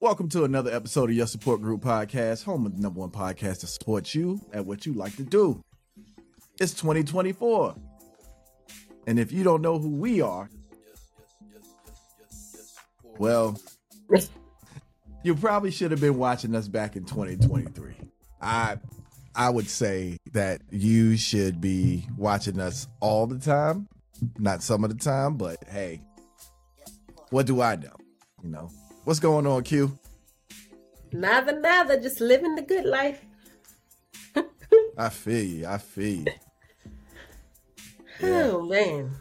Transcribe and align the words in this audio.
Welcome 0.00 0.28
to 0.28 0.44
another 0.44 0.72
episode 0.72 1.10
of 1.10 1.16
Your 1.16 1.26
Support 1.26 1.60
Group 1.60 1.80
Podcast, 1.80 2.44
home 2.44 2.66
of 2.66 2.76
the 2.76 2.80
number 2.80 3.00
one 3.00 3.10
podcast 3.10 3.60
to 3.60 3.66
support 3.66 4.14
you 4.14 4.40
at 4.52 4.64
what 4.64 4.86
you 4.86 4.92
like 4.92 5.16
to 5.16 5.24
do. 5.24 5.60
It's 6.60 6.72
2024. 6.74 7.74
And 9.08 9.18
if 9.18 9.32
you 9.32 9.42
don't 9.42 9.60
know 9.60 9.76
who 9.76 9.90
we 9.90 10.20
are, 10.20 10.48
well, 13.18 13.60
you 15.24 15.34
probably 15.34 15.72
should 15.72 15.90
have 15.90 16.00
been 16.00 16.16
watching 16.16 16.54
us 16.54 16.68
back 16.68 16.94
in 16.94 17.04
2023. 17.04 17.96
I 18.40 18.78
I 19.34 19.50
would 19.50 19.68
say 19.68 20.18
that 20.32 20.62
you 20.70 21.16
should 21.16 21.60
be 21.60 22.06
watching 22.16 22.60
us 22.60 22.86
all 23.00 23.26
the 23.26 23.40
time, 23.40 23.88
not 24.38 24.62
some 24.62 24.84
of 24.84 24.90
the 24.96 25.04
time, 25.04 25.36
but 25.36 25.56
hey, 25.68 26.02
what 27.30 27.46
do 27.46 27.60
I 27.60 27.74
know? 27.74 27.96
You 28.44 28.50
know, 28.50 28.70
what's 29.08 29.20
going 29.20 29.46
on, 29.46 29.62
Q? 29.62 29.98
Nada, 31.12 31.58
nada, 31.58 31.98
just 31.98 32.20
living 32.20 32.54
the 32.56 32.60
good 32.60 32.84
life. 32.84 33.24
I 34.98 35.08
feel 35.08 35.42
you. 35.42 35.66
I 35.66 35.78
feel 35.78 36.18
you. 36.18 36.26
Oh 38.20 38.62
man. 38.62 39.12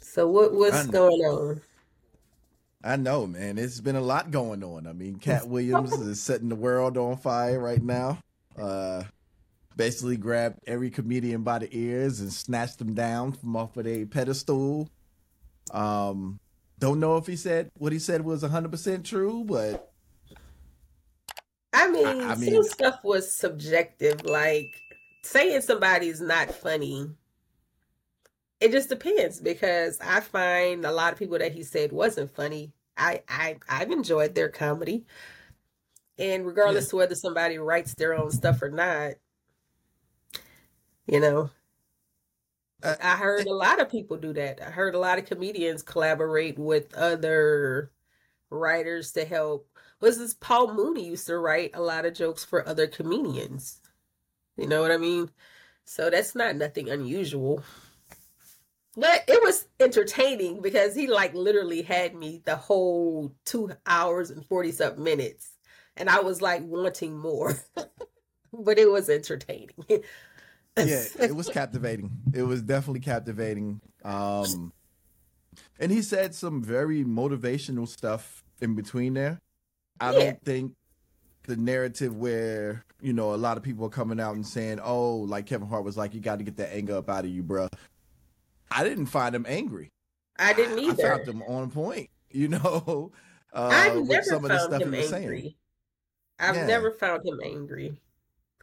So 0.00 0.26
what 0.26 0.54
what's 0.54 0.86
going 0.86 1.20
on? 1.20 1.60
I 2.82 2.96
know, 2.96 3.26
man. 3.26 3.58
It's 3.58 3.82
been 3.82 3.96
a 3.96 4.00
lot 4.00 4.30
going 4.30 4.64
on. 4.64 4.86
I 4.86 4.94
mean, 4.94 5.16
Katt 5.16 5.46
Williams 5.48 5.92
is 5.92 6.18
setting 6.18 6.48
the 6.48 6.56
world 6.56 6.96
on 6.96 7.18
fire 7.18 7.60
right 7.60 7.82
now. 7.82 8.18
Uh 8.58 9.02
basically 9.76 10.16
grabbed 10.16 10.60
every 10.66 10.88
comedian 10.88 11.42
by 11.42 11.58
the 11.58 11.68
ears 11.70 12.20
and 12.20 12.32
snatched 12.32 12.78
them 12.78 12.94
down 12.94 13.32
from 13.32 13.54
off 13.56 13.76
of 13.76 13.86
a 13.86 14.06
pedestal. 14.06 14.88
Um 15.70 16.40
don't 16.78 17.00
know 17.00 17.16
if 17.16 17.26
he 17.26 17.36
said 17.36 17.70
what 17.76 17.92
he 17.92 17.98
said 17.98 18.24
was 18.24 18.42
100% 18.42 19.04
true, 19.04 19.44
but 19.44 19.92
I 21.72 21.88
mean, 21.90 22.06
I 22.06 22.34
some 22.34 22.40
mean- 22.40 22.62
stuff 22.64 23.00
was 23.02 23.30
subjective. 23.34 24.24
Like 24.24 24.74
saying 25.22 25.60
somebody's 25.62 26.20
not 26.20 26.50
funny. 26.50 27.10
It 28.60 28.72
just 28.72 28.88
depends 28.88 29.40
because 29.40 29.98
I 30.00 30.20
find 30.20 30.84
a 30.84 30.90
lot 30.90 31.12
of 31.12 31.18
people 31.18 31.38
that 31.38 31.52
he 31.52 31.62
said 31.62 31.92
wasn't 31.92 32.34
funny. 32.34 32.72
I 32.96 33.22
I 33.28 33.56
I've 33.68 33.90
enjoyed 33.92 34.34
their 34.34 34.48
comedy, 34.48 35.04
and 36.18 36.44
regardless 36.44 36.92
of 36.92 36.94
whether 36.94 37.14
somebody 37.14 37.58
writes 37.58 37.94
their 37.94 38.14
own 38.18 38.32
stuff 38.32 38.60
or 38.62 38.70
not, 38.70 39.12
you 41.06 41.20
know, 41.20 41.50
Uh, 42.82 42.94
I 43.02 43.16
heard 43.16 43.46
a 43.46 43.54
lot 43.54 43.80
of 43.80 43.90
people 43.90 44.16
do 44.16 44.32
that. 44.34 44.60
I 44.62 44.70
heard 44.70 44.94
a 44.94 44.98
lot 44.98 45.18
of 45.18 45.26
comedians 45.26 45.82
collaborate 45.82 46.58
with 46.58 46.94
other 46.94 47.92
writers 48.50 49.12
to 49.12 49.24
help. 49.24 49.68
Was 50.00 50.18
this 50.18 50.34
Paul 50.34 50.74
Mooney 50.74 51.06
used 51.06 51.26
to 51.26 51.38
write 51.38 51.72
a 51.74 51.82
lot 51.82 52.06
of 52.06 52.14
jokes 52.14 52.44
for 52.44 52.66
other 52.68 52.86
comedians? 52.86 53.80
You 54.56 54.68
know 54.68 54.82
what 54.82 54.92
I 54.92 54.98
mean? 54.98 55.30
So 55.86 56.10
that's 56.10 56.34
not 56.34 56.56
nothing 56.56 56.90
unusual. 56.90 57.64
But 58.96 59.24
it 59.28 59.42
was 59.42 59.66
entertaining 59.78 60.60
because 60.60 60.94
he 60.94 61.06
like 61.06 61.34
literally 61.34 61.82
had 61.82 62.14
me 62.14 62.42
the 62.44 62.56
whole 62.56 63.34
two 63.44 63.70
hours 63.86 64.30
and 64.30 64.44
forty 64.46 64.72
something 64.72 65.04
minutes, 65.04 65.52
and 65.96 66.10
I 66.10 66.20
was 66.20 66.42
like 66.42 66.62
wanting 66.64 67.16
more. 67.16 67.54
but 68.52 68.78
it 68.78 68.90
was 68.90 69.08
entertaining. 69.08 69.70
yeah, 70.86 71.04
it 71.20 71.34
was 71.34 71.48
captivating. 71.48 72.10
It 72.32 72.42
was 72.42 72.62
definitely 72.62 73.00
captivating. 73.00 73.80
Um 74.04 74.72
and 75.80 75.90
he 75.90 76.02
said 76.02 76.34
some 76.34 76.62
very 76.62 77.04
motivational 77.04 77.88
stuff 77.88 78.44
in 78.60 78.74
between 78.74 79.14
there. 79.14 79.40
I 80.00 80.12
Yeah. 80.12 80.18
don't 80.18 80.42
think 80.44 80.72
the 81.44 81.56
narrative 81.56 82.14
where, 82.14 82.84
you 83.00 83.12
know, 83.12 83.34
a 83.34 83.36
lot 83.36 83.56
of 83.56 83.62
people 83.62 83.86
are 83.86 83.90
coming 83.90 84.20
out 84.20 84.34
and 84.36 84.46
saying, 84.46 84.80
"Oh, 84.82 85.16
like 85.16 85.46
Kevin 85.46 85.66
Hart 85.66 85.82
was 85.84 85.96
like, 85.96 86.14
you 86.14 86.20
got 86.20 86.38
to 86.38 86.44
get 86.44 86.56
that 86.58 86.74
anger 86.74 86.96
up 86.96 87.08
out 87.08 87.24
of 87.24 87.30
you, 87.30 87.42
bruh." 87.42 87.72
I 88.70 88.84
didn't 88.84 89.06
find 89.06 89.34
him 89.34 89.46
angry. 89.48 89.88
I 90.38 90.52
didn't 90.52 90.78
either. 90.78 91.12
I 91.14 91.16
found 91.16 91.28
him 91.28 91.42
on 91.42 91.70
point, 91.70 92.10
you 92.30 92.48
know, 92.48 93.10
uh, 93.52 93.68
I've 93.72 93.96
with 93.96 94.08
never 94.10 94.22
some 94.24 94.44
of 94.44 94.50
the 94.50 94.58
stuff 94.58 94.82
him 94.82 94.92
he 94.92 94.98
was 94.98 95.08
saying. 95.08 95.54
I've 96.38 96.54
Yeah. 96.54 96.66
never 96.66 96.92
found 96.92 97.26
him 97.26 97.40
angry. 97.44 98.00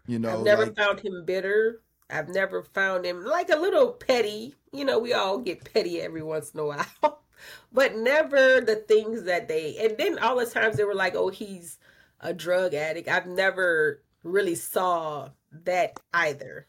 You 0.08 0.20
know, 0.20 0.40
I've 0.40 0.46
never 0.46 0.66
like, 0.68 0.76
found 0.76 1.00
him 1.00 1.26
bitter. 1.26 1.82
I've 2.10 2.30
never 2.30 2.64
found 2.64 3.06
him 3.06 3.24
like 3.26 3.50
a 3.50 3.58
little 3.58 3.92
petty. 3.92 4.56
You 4.72 4.86
know, 4.86 5.00
we 5.00 5.14
all 5.14 5.40
get 5.40 5.74
petty 5.74 6.02
every 6.02 6.22
once 6.22 6.52
in 6.52 6.60
a 6.60 6.66
while, 6.66 7.22
but 7.74 7.96
never 7.96 8.62
the 8.62 8.76
things 8.76 9.24
that 9.24 9.48
they. 9.48 9.78
And 9.80 9.98
then 9.98 10.20
all 10.20 10.38
the 10.38 10.46
times 10.46 10.78
they 10.78 10.84
were 10.84 10.96
like, 10.96 11.16
"Oh, 11.16 11.30
he's 11.30 11.80
a 12.20 12.34
drug 12.34 12.74
addict." 12.74 13.08
I've 13.08 13.28
never 13.28 14.02
really 14.24 14.56
saw 14.56 15.30
that 15.64 16.00
either. 16.14 16.68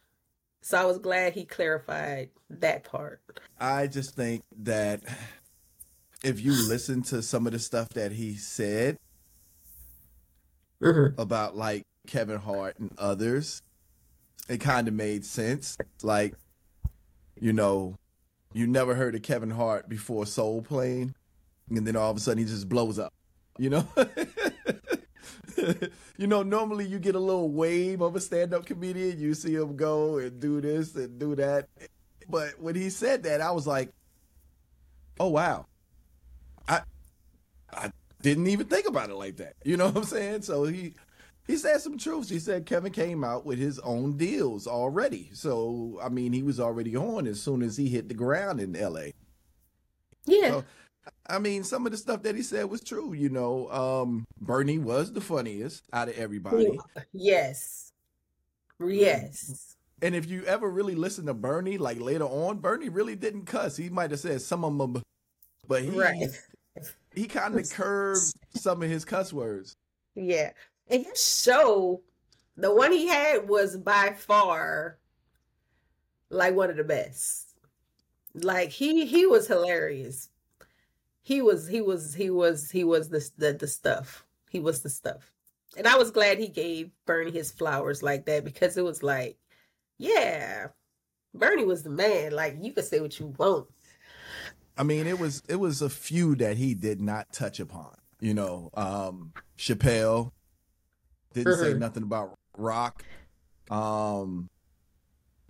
So 0.62 0.78
I 0.78 0.84
was 0.84 0.98
glad 0.98 1.32
he 1.32 1.44
clarified 1.44 2.30
that 2.50 2.84
part. 2.84 3.20
I 3.60 3.86
just 3.86 4.14
think 4.16 4.42
that 4.62 5.00
if 6.24 6.40
you 6.40 6.52
listen 6.68 7.02
to 7.02 7.22
some 7.22 7.46
of 7.46 7.52
the 7.52 7.58
stuff 7.58 7.90
that 7.90 8.12
he 8.12 8.34
said 8.34 8.98
mm-hmm. 10.82 11.20
about 11.20 11.56
like 11.56 11.86
Kevin 12.06 12.38
Hart 12.38 12.78
and 12.78 12.92
others, 12.98 13.62
it 14.48 14.58
kind 14.58 14.88
of 14.88 14.94
made 14.94 15.24
sense. 15.24 15.76
Like, 16.02 16.34
you 17.40 17.52
know, 17.52 17.96
you 18.52 18.66
never 18.66 18.94
heard 18.94 19.14
of 19.14 19.22
Kevin 19.22 19.50
Hart 19.50 19.88
before 19.88 20.26
Soul 20.26 20.62
Plane, 20.62 21.14
and 21.70 21.86
then 21.86 21.96
all 21.96 22.10
of 22.10 22.16
a 22.16 22.20
sudden 22.20 22.38
he 22.38 22.44
just 22.44 22.68
blows 22.68 22.98
up. 22.98 23.12
You 23.58 23.70
know? 23.70 23.88
you 26.16 26.26
know, 26.26 26.42
normally 26.42 26.86
you 26.86 26.98
get 26.98 27.14
a 27.14 27.20
little 27.20 27.50
wave 27.50 28.00
of 28.00 28.16
a 28.16 28.20
stand-up 28.20 28.66
comedian. 28.66 29.18
You 29.18 29.34
see 29.34 29.54
him 29.54 29.76
go 29.76 30.18
and 30.18 30.40
do 30.40 30.60
this 30.60 30.94
and 30.94 31.18
do 31.18 31.34
that. 31.36 31.68
But 32.28 32.60
when 32.60 32.74
he 32.74 32.90
said 32.90 33.22
that, 33.24 33.40
I 33.40 33.52
was 33.52 33.66
like, 33.66 33.90
"Oh 35.20 35.28
wow, 35.28 35.66
I 36.68 36.80
I 37.72 37.90
didn't 38.22 38.48
even 38.48 38.66
think 38.66 38.86
about 38.88 39.10
it 39.10 39.14
like 39.14 39.36
that." 39.36 39.54
You 39.64 39.76
know 39.76 39.86
what 39.86 39.96
I'm 39.96 40.04
saying? 40.04 40.42
So 40.42 40.64
he 40.64 40.94
he 41.46 41.56
said 41.56 41.80
some 41.80 41.96
truths. 41.98 42.28
He 42.28 42.38
said 42.38 42.66
Kevin 42.66 42.92
came 42.92 43.22
out 43.24 43.44
with 43.46 43.58
his 43.58 43.78
own 43.80 44.16
deals 44.16 44.66
already. 44.66 45.30
So 45.32 45.98
I 46.02 46.08
mean, 46.08 46.32
he 46.32 46.42
was 46.42 46.60
already 46.60 46.96
on 46.96 47.26
as 47.26 47.40
soon 47.42 47.62
as 47.62 47.76
he 47.76 47.88
hit 47.88 48.08
the 48.08 48.14
ground 48.14 48.60
in 48.60 48.74
L.A. 48.76 49.12
Yeah, 50.26 50.48
So, 50.50 50.64
I 51.28 51.38
mean, 51.38 51.62
some 51.62 51.86
of 51.86 51.92
the 51.92 51.98
stuff 51.98 52.22
that 52.24 52.34
he 52.34 52.42
said 52.42 52.64
was 52.68 52.80
true. 52.80 53.12
You 53.12 53.28
know, 53.28 53.70
um, 53.70 54.26
Bernie 54.40 54.78
was 54.78 55.12
the 55.12 55.20
funniest 55.20 55.84
out 55.92 56.08
of 56.08 56.16
everybody. 56.18 56.78
yes, 57.12 57.92
yes. 58.80 59.76
And 60.02 60.14
if 60.14 60.28
you 60.28 60.44
ever 60.44 60.68
really 60.68 60.94
listen 60.94 61.26
to 61.26 61.34
Bernie, 61.34 61.78
like 61.78 62.00
later 62.00 62.24
on, 62.24 62.58
Bernie 62.58 62.88
really 62.90 63.16
didn't 63.16 63.46
cuss. 63.46 63.76
He 63.76 63.88
might 63.88 64.10
have 64.10 64.20
said 64.20 64.42
some 64.42 64.64
of 64.64 64.76
them, 64.76 65.02
but 65.66 65.82
he 65.82 65.90
Right. 65.90 66.28
he 67.14 67.26
kind 67.26 67.58
of 67.58 67.70
curved 67.70 68.20
some 68.54 68.82
of 68.82 68.90
his 68.90 69.04
cuss 69.04 69.32
words. 69.32 69.76
Yeah. 70.14 70.50
And 70.88 71.04
his 71.04 71.42
show, 71.42 72.02
the 72.56 72.74
one 72.74 72.92
he 72.92 73.08
had 73.08 73.48
was 73.48 73.76
by 73.76 74.14
far 74.16 74.98
like 76.30 76.54
one 76.54 76.70
of 76.70 76.76
the 76.76 76.84
best. 76.84 77.54
Like 78.34 78.70
he 78.70 79.06
he 79.06 79.26
was 79.26 79.46
hilarious. 79.46 80.28
He 81.22 81.42
was 81.42 81.66
he 81.66 81.80
was 81.80 82.14
he 82.14 82.30
was 82.30 82.70
he 82.70 82.84
was 82.84 83.08
the 83.08 83.28
the, 83.38 83.52
the 83.54 83.66
stuff. 83.66 84.26
He 84.50 84.60
was 84.60 84.82
the 84.82 84.90
stuff. 84.90 85.32
And 85.76 85.86
I 85.86 85.96
was 85.96 86.10
glad 86.10 86.38
he 86.38 86.48
gave 86.48 86.90
Bernie 87.04 87.30
his 87.30 87.50
flowers 87.50 88.02
like 88.02 88.26
that 88.26 88.44
because 88.44 88.76
it 88.76 88.84
was 88.84 89.02
like, 89.02 89.36
yeah, 89.98 90.68
Bernie 91.34 91.64
was 91.64 91.82
the 91.82 91.90
man. 91.90 92.32
Like 92.32 92.56
you 92.60 92.72
could 92.72 92.84
say 92.84 93.00
what 93.00 93.18
you 93.18 93.34
want. 93.38 93.66
I 94.78 94.82
mean, 94.82 95.06
it 95.06 95.18
was 95.18 95.42
it 95.48 95.56
was 95.56 95.82
a 95.82 95.90
few 95.90 96.34
that 96.36 96.56
he 96.56 96.74
did 96.74 97.00
not 97.00 97.32
touch 97.32 97.60
upon. 97.60 97.96
You 98.20 98.34
know, 98.34 98.70
um, 98.74 99.32
Chappelle 99.58 100.32
didn't 101.44 101.58
say 101.58 101.74
nothing 101.74 102.02
about 102.02 102.34
Rock. 102.56 103.04
Um, 103.70 104.48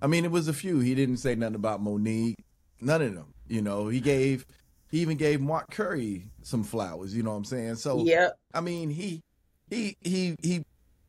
I 0.00 0.06
mean, 0.06 0.24
it 0.24 0.30
was 0.30 0.48
a 0.48 0.52
few. 0.52 0.80
He 0.80 0.94
didn't 0.94 1.18
say 1.18 1.34
nothing 1.34 1.54
about 1.54 1.82
Mo'Nique. 1.82 2.36
None 2.80 3.02
of 3.02 3.14
them. 3.14 3.32
You 3.48 3.62
know, 3.62 3.88
he 3.88 4.00
gave 4.00 4.44
he 4.90 4.98
even 5.00 5.16
gave 5.16 5.40
Mark 5.40 5.70
Curry 5.70 6.26
some 6.42 6.62
flowers. 6.62 7.14
You 7.14 7.22
know 7.22 7.30
what 7.30 7.36
I'm 7.38 7.44
saying? 7.44 7.76
So 7.76 8.04
Yep. 8.04 8.36
I 8.54 8.60
mean, 8.60 8.90
he 8.90 9.22
he 9.70 9.96
he 10.02 10.36
he 10.42 10.62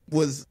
was 0.10 0.46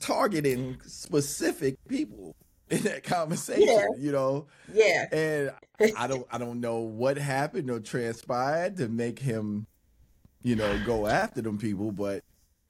targeting 0.00 0.78
specific 0.86 1.76
people 1.88 2.34
in 2.70 2.82
that 2.82 3.02
conversation. 3.04 3.66
Yeah. 3.68 3.86
You 3.98 4.12
know, 4.12 4.46
Yeah. 4.72 5.06
and 5.12 5.92
I 5.96 6.06
don't 6.06 6.26
I 6.30 6.38
don't 6.38 6.60
know 6.60 6.78
what 6.78 7.16
happened 7.18 7.70
or 7.70 7.80
transpired 7.80 8.76
to 8.78 8.88
make 8.88 9.18
him, 9.18 9.66
you 10.42 10.56
know, 10.56 10.78
go 10.84 11.06
after 11.06 11.42
them 11.42 11.58
people, 11.58 11.92
but 11.92 12.22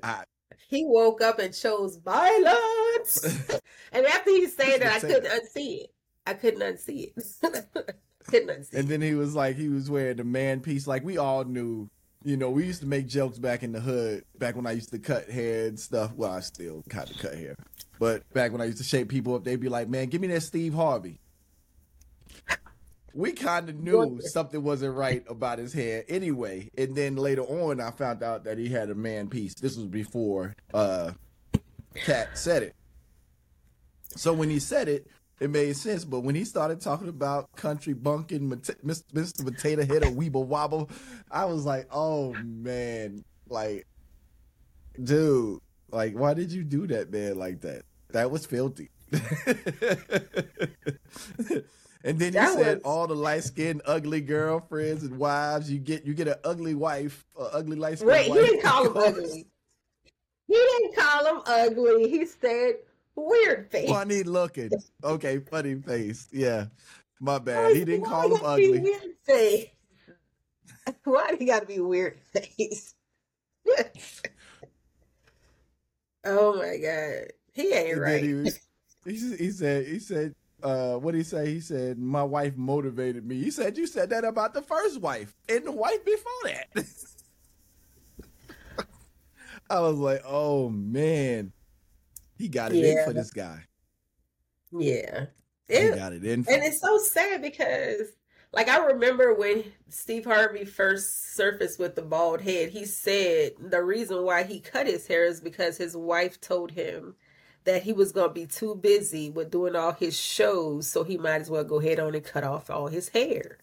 I 0.02 0.24
He 0.68 0.84
woke 0.84 1.22
up 1.22 1.38
and 1.38 1.54
chose 1.54 1.96
violence. 1.96 3.24
and 3.92 4.06
after 4.06 4.30
he 4.30 4.46
said 4.46 4.82
that, 4.82 4.96
I 4.96 5.00
couldn't 5.00 5.30
unsee 5.30 5.84
it. 5.84 5.94
I 6.26 6.34
couldn't 6.34 6.60
unsee 6.60 7.12
it. 7.16 7.94
couldn't 8.26 8.48
unsee 8.48 8.74
and 8.74 8.88
then 8.88 9.00
he 9.00 9.14
was 9.14 9.34
like 9.34 9.56
he 9.56 9.70
was 9.70 9.88
wearing 9.88 10.18
the 10.18 10.24
man 10.24 10.60
piece 10.60 10.86
like 10.86 11.02
we 11.02 11.16
all 11.16 11.44
knew 11.44 11.88
you 12.24 12.36
know, 12.36 12.50
we 12.50 12.66
used 12.66 12.80
to 12.80 12.86
make 12.86 13.06
jokes 13.06 13.38
back 13.38 13.62
in 13.62 13.72
the 13.72 13.80
hood, 13.80 14.24
back 14.38 14.56
when 14.56 14.66
I 14.66 14.72
used 14.72 14.90
to 14.90 14.98
cut 14.98 15.30
hair 15.30 15.68
and 15.68 15.78
stuff. 15.78 16.12
Well, 16.14 16.32
I 16.32 16.40
still 16.40 16.82
kind 16.88 17.08
of 17.10 17.16
cut 17.18 17.34
hair, 17.34 17.54
but 17.98 18.28
back 18.32 18.52
when 18.52 18.60
I 18.60 18.64
used 18.64 18.78
to 18.78 18.84
shape 18.84 19.08
people 19.08 19.34
up, 19.34 19.44
they'd 19.44 19.60
be 19.60 19.68
like, 19.68 19.88
"Man, 19.88 20.08
give 20.08 20.20
me 20.20 20.28
that 20.28 20.42
Steve 20.42 20.74
Harvey." 20.74 21.20
We 23.14 23.32
kind 23.32 23.68
of 23.68 23.76
knew 23.80 24.20
something 24.20 24.62
wasn't 24.62 24.94
right 24.94 25.24
about 25.28 25.58
his 25.58 25.72
hair 25.72 26.04
anyway, 26.08 26.70
and 26.76 26.94
then 26.94 27.16
later 27.16 27.42
on, 27.42 27.80
I 27.80 27.90
found 27.90 28.22
out 28.22 28.44
that 28.44 28.58
he 28.58 28.68
had 28.68 28.90
a 28.90 28.94
man 28.94 29.28
piece. 29.28 29.54
This 29.54 29.76
was 29.76 29.86
before 29.86 30.54
uh, 30.74 31.12
Katt 31.94 32.36
said 32.36 32.62
it. 32.62 32.74
So 34.14 34.32
when 34.32 34.50
he 34.50 34.58
said 34.58 34.88
it, 34.88 35.06
it 35.40 35.50
made 35.50 35.76
sense. 35.76 36.04
But 36.04 36.20
when 36.20 36.34
he 36.34 36.44
started 36.44 36.80
talking 36.80 37.08
about 37.08 37.54
country 37.56 37.92
bunking, 37.92 38.50
Mr. 38.50 39.44
Potato 39.44 39.84
Head 39.84 40.04
or 40.04 40.10
Weeble 40.10 40.46
Wobble, 40.46 40.90
I 41.30 41.44
was 41.44 41.64
like, 41.64 41.86
oh 41.92 42.34
man, 42.34 43.24
like, 43.48 43.86
dude, 45.02 45.60
like, 45.90 46.14
why 46.14 46.34
did 46.34 46.52
you 46.52 46.64
do 46.64 46.86
that, 46.88 47.10
man, 47.10 47.38
like 47.38 47.60
that? 47.62 47.82
That 48.10 48.30
was 48.30 48.46
filthy. 48.46 48.90
and 52.04 52.18
then 52.18 52.32
he 52.32 52.38
that 52.38 52.54
said 52.54 52.76
was... 52.78 52.84
all 52.84 53.06
the 53.06 53.14
light 53.14 53.44
skinned 53.44 53.82
ugly 53.84 54.20
girlfriends 54.20 55.02
and 55.02 55.18
wives 55.18 55.70
you 55.70 55.78
get 55.78 56.04
you 56.04 56.14
get 56.14 56.28
an 56.28 56.36
ugly 56.44 56.74
wife, 56.74 57.24
an 57.38 57.48
ugly 57.52 57.76
light 57.76 57.98
skinned 57.98 58.12
Wait, 58.12 58.26
he 58.26 58.32
didn't 58.32 58.62
call 58.62 58.84
him 58.86 58.96
ugly. 58.96 59.46
He 60.46 60.54
didn't 60.54 60.96
call 60.96 61.26
him 61.26 61.42
ugly. 61.46 62.08
He 62.08 62.24
said 62.24 62.76
Weird 63.18 63.70
face. 63.70 63.90
Funny 63.90 64.22
looking. 64.22 64.70
Okay, 65.02 65.40
funny 65.40 65.74
face. 65.76 66.28
Yeah. 66.30 66.66
My 67.20 67.38
bad. 67.40 67.74
He 67.74 67.84
didn't 67.84 68.06
call 68.06 68.34
him 68.34 68.44
ugly. 68.44 68.78
Weird 68.80 69.14
face. 69.24 69.66
Why 71.04 71.30
do 71.30 71.36
he 71.36 71.44
got 71.44 71.60
to 71.60 71.66
be 71.66 71.80
weird 71.80 72.18
face? 72.32 72.94
oh 76.24 76.56
my 76.56 76.78
god, 76.78 77.32
he 77.52 77.74
ain't 77.74 77.98
right. 77.98 78.22
He, 78.22 78.50
he, 79.04 79.36
he 79.36 79.50
said. 79.50 79.86
He 79.86 79.98
said. 79.98 80.34
Uh, 80.62 80.94
what 80.94 81.12
did 81.12 81.18
he 81.18 81.24
say? 81.24 81.52
He 81.52 81.60
said, 81.60 81.98
"My 81.98 82.22
wife 82.22 82.56
motivated 82.56 83.24
me." 83.24 83.42
He 83.42 83.50
said, 83.50 83.78
"You 83.78 83.86
said 83.86 84.10
that 84.10 84.24
about 84.24 84.54
the 84.54 84.62
first 84.62 85.00
wife 85.00 85.34
and 85.48 85.64
the 85.64 85.72
wife 85.72 86.04
before 86.04 86.32
that." 86.44 86.68
I 89.70 89.80
was 89.80 89.98
like, 89.98 90.22
"Oh 90.26 90.68
man." 90.68 91.52
He 92.38 92.48
got 92.48 92.72
it 92.72 92.76
yeah. 92.76 93.00
in 93.00 93.04
for 93.04 93.12
this 93.12 93.32
guy. 93.32 93.64
Yeah. 94.72 95.26
It, 95.68 95.92
he 95.92 95.98
got 95.98 96.12
it 96.12 96.24
in. 96.24 96.44
and 96.48 96.62
it's 96.62 96.80
so 96.80 96.98
sad 96.98 97.42
because, 97.42 98.02
like, 98.52 98.68
I 98.68 98.78
remember 98.78 99.34
when 99.34 99.64
Steve 99.88 100.24
Harvey 100.24 100.64
first 100.64 101.34
surfaced 101.34 101.78
with 101.78 101.94
the 101.94 102.02
bald 102.02 102.40
head, 102.40 102.70
he 102.70 102.84
said 102.84 103.52
the 103.60 103.82
reason 103.82 104.22
why 104.22 104.44
he 104.44 104.60
cut 104.60 104.86
his 104.86 105.06
hair 105.06 105.24
is 105.24 105.40
because 105.40 105.76
his 105.76 105.96
wife 105.96 106.40
told 106.40 106.70
him 106.70 107.16
that 107.68 107.82
he 107.82 107.92
was 107.92 108.12
going 108.12 108.30
to 108.30 108.34
be 108.34 108.46
too 108.46 108.74
busy 108.74 109.28
with 109.28 109.50
doing 109.50 109.76
all 109.76 109.92
his 109.92 110.18
shows, 110.18 110.88
so 110.88 111.04
he 111.04 111.18
might 111.18 111.42
as 111.42 111.50
well 111.50 111.64
go 111.64 111.78
ahead 111.78 112.00
on 112.00 112.14
and 112.14 112.24
cut 112.24 112.42
off 112.42 112.70
all 112.70 112.86
his 112.86 113.10
hair. 113.10 113.58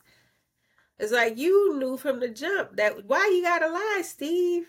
It's 0.99 1.11
like 1.11 1.39
you 1.39 1.75
knew 1.79 1.97
from 1.97 2.19
the 2.19 2.29
jump 2.29 2.75
that 2.75 3.05
why 3.05 3.31
you 3.33 3.41
gotta 3.41 3.67
lie, 3.67 4.03
Steve? 4.03 4.67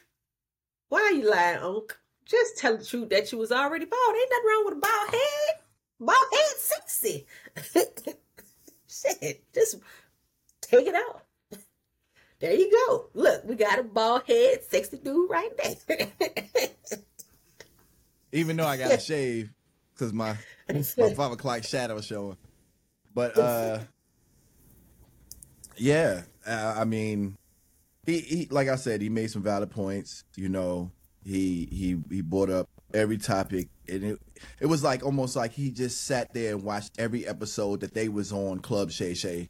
Why 0.88 1.12
you 1.14 1.30
lying, 1.30 1.58
Unc? 1.58 1.94
Just 2.24 2.56
tell 2.56 2.78
the 2.78 2.84
truth 2.84 3.10
that 3.10 3.30
you 3.30 3.36
was 3.36 3.52
already 3.52 3.84
bald. 3.84 4.16
Ain't 4.16 4.30
nothing 4.30 4.46
wrong 4.46 4.64
with 4.64 4.78
a 4.78 4.80
bald 4.80 5.10
head. 5.10 5.60
Bald 6.00 6.32
head 6.32 6.56
sexy. 6.56 7.26
Shit, 8.88 9.44
just 9.52 9.76
take 10.62 10.86
it 10.86 10.94
out. 10.94 11.24
There 12.40 12.54
you 12.54 12.70
go. 12.70 13.10
Look, 13.12 13.44
we 13.44 13.54
got 13.54 13.80
a 13.80 13.82
bald 13.82 14.22
head, 14.26 14.64
sexy 14.64 14.96
dude 14.96 15.30
right 15.30 15.50
there. 15.58 16.08
Even 18.32 18.56
though 18.56 18.66
I 18.66 18.76
got 18.76 18.90
to 18.90 19.00
shave 19.00 19.50
because 19.96 20.12
my 20.12 20.36
my 20.72 21.14
five 21.14 21.32
o'clock 21.32 21.64
shadow 21.64 21.96
is 21.96 22.06
showing. 22.06 22.36
But 23.14 23.38
uh, 23.38 23.80
yeah, 25.76 26.22
uh, 26.46 26.74
I 26.76 26.84
mean, 26.84 27.36
he, 28.04 28.18
he 28.18 28.48
like 28.50 28.68
I 28.68 28.76
said, 28.76 29.00
he 29.00 29.08
made 29.08 29.30
some 29.30 29.42
valid 29.42 29.70
points. 29.70 30.24
You 30.36 30.48
know, 30.48 30.92
he 31.24 31.68
he 31.70 31.98
he 32.14 32.22
brought 32.22 32.50
up 32.50 32.68
every 32.92 33.18
topic, 33.18 33.68
and 33.88 34.04
it 34.04 34.18
it 34.60 34.66
was 34.66 34.82
like 34.84 35.04
almost 35.04 35.36
like 35.36 35.52
he 35.52 35.70
just 35.70 36.04
sat 36.04 36.32
there 36.34 36.54
and 36.54 36.62
watched 36.62 36.92
every 36.98 37.26
episode 37.26 37.80
that 37.80 37.94
they 37.94 38.08
was 38.08 38.32
on 38.32 38.60
Club 38.60 38.90
Shay 38.90 39.14
Shay. 39.14 39.48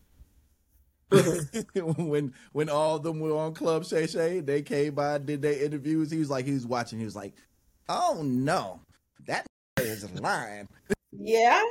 when 1.76 2.34
when 2.52 2.68
all 2.68 2.96
of 2.96 3.04
them 3.04 3.20
were 3.20 3.36
on 3.36 3.54
Club 3.54 3.84
Shay 3.84 4.06
Shay, 4.08 4.40
they 4.40 4.62
came 4.62 4.94
by, 4.94 5.18
did 5.18 5.40
their 5.40 5.64
interviews. 5.64 6.10
He 6.10 6.18
was 6.18 6.30
like, 6.30 6.44
he 6.44 6.52
was 6.52 6.66
watching. 6.66 6.98
He 6.98 7.04
was 7.04 7.14
like, 7.14 7.34
"Oh 7.88 8.22
no, 8.22 8.80
that 9.26 9.46
is 9.80 10.10
lying." 10.20 10.68
Yeah, 11.12 11.62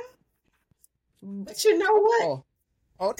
but 1.22 1.64
you 1.64 1.78
know 1.78 1.92
what? 1.92 2.22
Oh, 2.24 2.44
oh, 3.00 3.14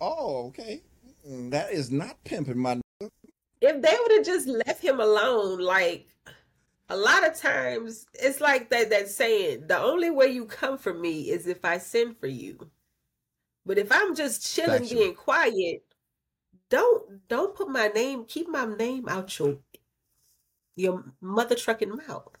oh 0.00 0.46
okay. 0.48 0.82
Mm, 1.28 1.50
that 1.50 1.72
is 1.72 1.90
not 1.90 2.22
pimping 2.24 2.58
my. 2.58 2.80
If 3.60 3.82
they 3.82 3.96
would 4.00 4.12
have 4.12 4.26
just 4.26 4.46
left 4.46 4.82
him 4.82 5.00
alone, 5.00 5.60
like 5.60 6.06
a 6.88 6.96
lot 6.96 7.26
of 7.26 7.36
times 7.36 8.06
it's 8.14 8.40
like 8.40 8.70
that 8.70 8.90
that 8.90 9.08
saying 9.08 9.66
the 9.66 9.78
only 9.78 10.10
way 10.10 10.26
you 10.26 10.44
come 10.44 10.78
for 10.78 10.94
me 10.94 11.30
is 11.30 11.46
if 11.46 11.64
i 11.64 11.78
send 11.78 12.16
for 12.18 12.28
you 12.28 12.70
but 13.64 13.78
if 13.78 13.90
i'm 13.90 14.14
just 14.14 14.54
chilling 14.54 14.86
being 14.88 15.14
quiet 15.14 15.82
don't 16.70 17.28
don't 17.28 17.54
put 17.54 17.68
my 17.68 17.88
name 17.88 18.24
keep 18.24 18.48
my 18.48 18.64
name 18.64 19.08
out 19.08 19.36
your 19.38 19.58
your 20.76 21.04
mother 21.20 21.54
trucking 21.54 21.98
mouth 22.08 22.35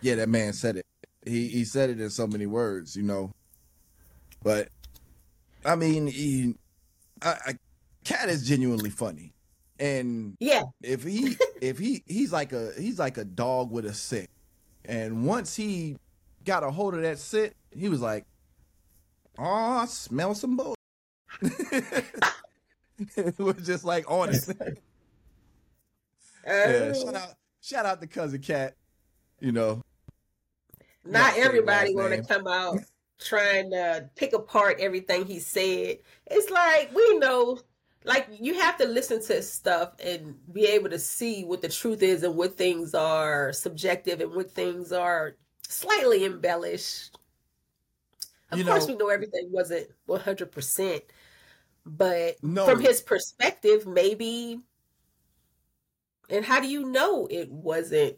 yeah 0.00 0.14
that 0.14 0.28
man 0.28 0.52
said 0.52 0.76
it 0.76 0.86
he 1.24 1.48
he 1.48 1.64
said 1.64 1.90
it 1.90 2.00
in 2.00 2.10
so 2.10 2.26
many 2.26 2.46
words 2.46 2.96
you 2.96 3.02
know 3.02 3.30
but 4.42 4.68
i 5.64 5.74
mean 5.74 6.06
he 6.06 6.54
I, 7.22 7.36
I 7.46 7.54
cat 8.04 8.28
is 8.28 8.46
genuinely 8.46 8.90
funny 8.90 9.34
and 9.80 10.36
yeah, 10.38 10.62
if 10.82 11.02
he 11.02 11.36
if 11.60 11.78
he 11.78 12.04
he's 12.06 12.32
like 12.32 12.52
a 12.52 12.72
he's 12.78 12.98
like 12.98 13.16
a 13.16 13.24
dog 13.24 13.72
with 13.72 13.86
a 13.86 13.94
sit, 13.94 14.28
And 14.84 15.24
once 15.24 15.56
he 15.56 15.96
got 16.44 16.62
a 16.62 16.70
hold 16.70 16.94
of 16.94 17.02
that 17.02 17.18
sit, 17.18 17.56
he 17.70 17.88
was 17.88 18.02
like, 18.02 18.26
"Oh, 19.38 19.44
I 19.44 19.86
smell 19.86 20.34
some 20.34 20.56
bull." 20.56 20.74
it 21.40 23.38
was 23.38 23.66
just 23.66 23.84
like 23.84 24.08
on 24.08 24.30
it. 24.30 24.78
Oh. 26.46 26.50
yeah, 26.52 26.94
shout 26.94 27.14
out 27.14 27.34
shout 27.60 27.86
out 27.86 28.00
to 28.00 28.06
cousin 28.06 28.40
Katt. 28.40 28.74
You 29.40 29.52
know, 29.52 29.82
not 31.04 31.36
everybody 31.36 31.94
want 31.94 32.12
to 32.12 32.22
come 32.22 32.46
out 32.46 32.78
trying 33.18 33.70
to 33.70 34.08
pick 34.16 34.32
apart 34.32 34.80
everything 34.80 35.26
he 35.26 35.38
said. 35.38 35.98
It's 36.26 36.50
like 36.50 36.94
we 36.94 37.18
know 37.18 37.60
like 38.04 38.28
you 38.38 38.58
have 38.58 38.78
to 38.78 38.86
listen 38.86 39.22
to 39.22 39.42
stuff 39.42 39.92
and 40.02 40.34
be 40.52 40.64
able 40.66 40.88
to 40.88 40.98
see 40.98 41.44
what 41.44 41.60
the 41.60 41.68
truth 41.68 42.02
is 42.02 42.22
and 42.22 42.34
what 42.34 42.56
things 42.56 42.94
are 42.94 43.52
subjective 43.52 44.20
and 44.20 44.34
what 44.34 44.50
things 44.50 44.92
are 44.92 45.36
slightly 45.68 46.24
embellished. 46.24 47.16
Of 48.50 48.58
you 48.58 48.64
course, 48.64 48.86
know, 48.86 48.94
we 48.94 48.98
know 48.98 49.08
everything 49.08 49.48
wasn't 49.50 49.88
one 50.06 50.20
hundred 50.20 50.50
percent, 50.50 51.02
but 51.84 52.42
no. 52.42 52.66
from 52.66 52.80
his 52.80 53.00
perspective, 53.00 53.86
maybe. 53.86 54.60
And 56.30 56.44
how 56.44 56.60
do 56.60 56.68
you 56.68 56.84
know 56.84 57.26
it 57.30 57.50
wasn't 57.50 58.16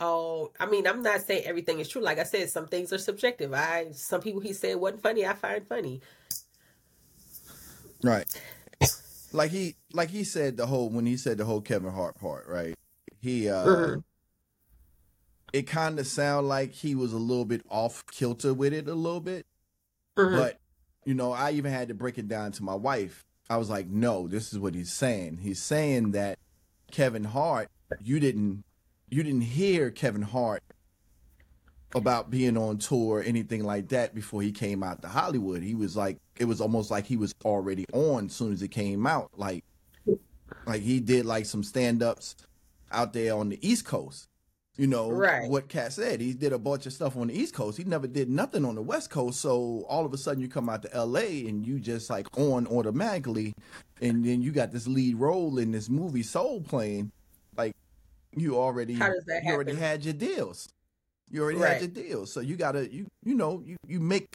all? 0.00 0.52
I 0.58 0.66
mean, 0.66 0.86
I'm 0.86 1.02
not 1.02 1.22
saying 1.22 1.44
everything 1.44 1.80
is 1.80 1.88
true. 1.88 2.02
Like 2.02 2.18
I 2.18 2.24
said, 2.24 2.48
some 2.50 2.66
things 2.66 2.92
are 2.92 2.98
subjective. 2.98 3.52
I 3.52 3.88
some 3.92 4.20
people 4.20 4.40
he 4.40 4.52
said 4.52 4.76
wasn't 4.76 5.02
funny. 5.02 5.26
I 5.26 5.34
find 5.34 5.66
funny. 5.66 6.00
Right 8.02 8.26
like 9.34 9.50
he 9.50 9.74
like 9.92 10.10
he 10.10 10.24
said 10.24 10.56
the 10.56 10.66
whole 10.66 10.88
when 10.88 11.04
he 11.04 11.16
said 11.16 11.36
the 11.36 11.44
whole 11.44 11.60
Kevin 11.60 11.92
Hart 11.92 12.18
part, 12.18 12.46
right? 12.48 12.74
He 13.20 13.48
uh 13.48 13.66
mm-hmm. 13.66 14.00
it 15.52 15.62
kind 15.66 15.98
of 15.98 16.06
sound 16.06 16.48
like 16.48 16.72
he 16.72 16.94
was 16.94 17.12
a 17.12 17.18
little 17.18 17.44
bit 17.44 17.62
off 17.68 18.06
kilter 18.06 18.54
with 18.54 18.72
it 18.72 18.88
a 18.88 18.94
little 18.94 19.20
bit. 19.20 19.44
Mm-hmm. 20.16 20.36
But 20.36 20.60
you 21.04 21.14
know, 21.14 21.32
I 21.32 21.50
even 21.50 21.72
had 21.72 21.88
to 21.88 21.94
break 21.94 22.16
it 22.16 22.28
down 22.28 22.52
to 22.52 22.62
my 22.62 22.74
wife. 22.74 23.26
I 23.50 23.58
was 23.58 23.68
like, 23.68 23.88
"No, 23.88 24.26
this 24.26 24.52
is 24.52 24.58
what 24.58 24.74
he's 24.74 24.92
saying. 24.92 25.40
He's 25.42 25.60
saying 25.60 26.12
that 26.12 26.38
Kevin 26.90 27.24
Hart, 27.24 27.68
you 28.02 28.20
didn't 28.20 28.64
you 29.10 29.22
didn't 29.22 29.42
hear 29.42 29.90
Kevin 29.90 30.22
Hart 30.22 30.62
about 31.94 32.30
being 32.30 32.56
on 32.56 32.78
tour 32.78 33.18
or 33.18 33.22
anything 33.22 33.62
like 33.62 33.88
that 33.88 34.14
before 34.14 34.42
he 34.42 34.50
came 34.50 34.82
out 34.82 35.00
to 35.02 35.08
Hollywood. 35.08 35.62
He 35.62 35.74
was 35.74 35.96
like 35.96 36.18
it 36.38 36.46
was 36.46 36.60
almost 36.60 36.90
like 36.90 37.06
he 37.06 37.16
was 37.16 37.34
already 37.44 37.84
on 37.92 38.26
as 38.26 38.32
soon 38.32 38.52
as 38.52 38.62
it 38.62 38.68
came 38.68 39.06
out. 39.06 39.30
Like 39.36 39.64
like 40.66 40.82
he 40.82 41.00
did 41.00 41.24
like 41.24 41.46
some 41.46 41.62
stand 41.62 42.02
ups 42.02 42.34
out 42.90 43.12
there 43.12 43.34
on 43.34 43.48
the 43.48 43.66
East 43.66 43.84
Coast. 43.84 44.28
You 44.76 44.88
know 44.88 45.08
Right. 45.08 45.48
what 45.48 45.68
Katt 45.68 45.92
said. 45.92 46.20
He 46.20 46.32
did 46.32 46.52
a 46.52 46.58
bunch 46.58 46.84
of 46.86 46.92
stuff 46.92 47.16
on 47.16 47.28
the 47.28 47.38
East 47.38 47.54
Coast. 47.54 47.78
He 47.78 47.84
never 47.84 48.08
did 48.08 48.28
nothing 48.28 48.64
on 48.64 48.74
the 48.74 48.82
West 48.82 49.08
Coast. 49.08 49.40
So 49.40 49.86
all 49.88 50.04
of 50.04 50.12
a 50.12 50.18
sudden, 50.18 50.42
you 50.42 50.48
come 50.48 50.68
out 50.68 50.82
to 50.82 50.92
L.A. 50.92 51.46
and 51.46 51.64
you 51.64 51.78
just 51.78 52.10
like 52.10 52.26
on 52.36 52.66
automatically, 52.66 53.54
and 54.02 54.24
then 54.24 54.42
you 54.42 54.50
got 54.50 54.72
this 54.72 54.88
lead 54.88 55.14
role 55.14 55.58
in 55.58 55.70
this 55.70 55.88
movie 55.88 56.24
Soul 56.24 56.60
Plane. 56.60 57.12
Like 58.34 58.42
you 58.42 58.58
already, 58.58 58.94
How 58.94 59.08
does 59.08 59.24
that 59.26 59.42
you 59.44 59.52
already 59.52 59.74
had 59.74 60.04
your 60.04 60.14
deals. 60.14 60.68
You 61.30 61.42
already 61.42 61.58
Right. 61.60 61.80
had 61.80 61.80
your 61.94 62.04
deals. 62.04 62.32
So 62.32 62.40
you 62.40 62.56
gotta, 62.56 62.92
you 62.92 63.06
you 63.24 63.34
know, 63.34 63.62
you 63.64 63.76
you 63.86 64.00
make. 64.00 64.26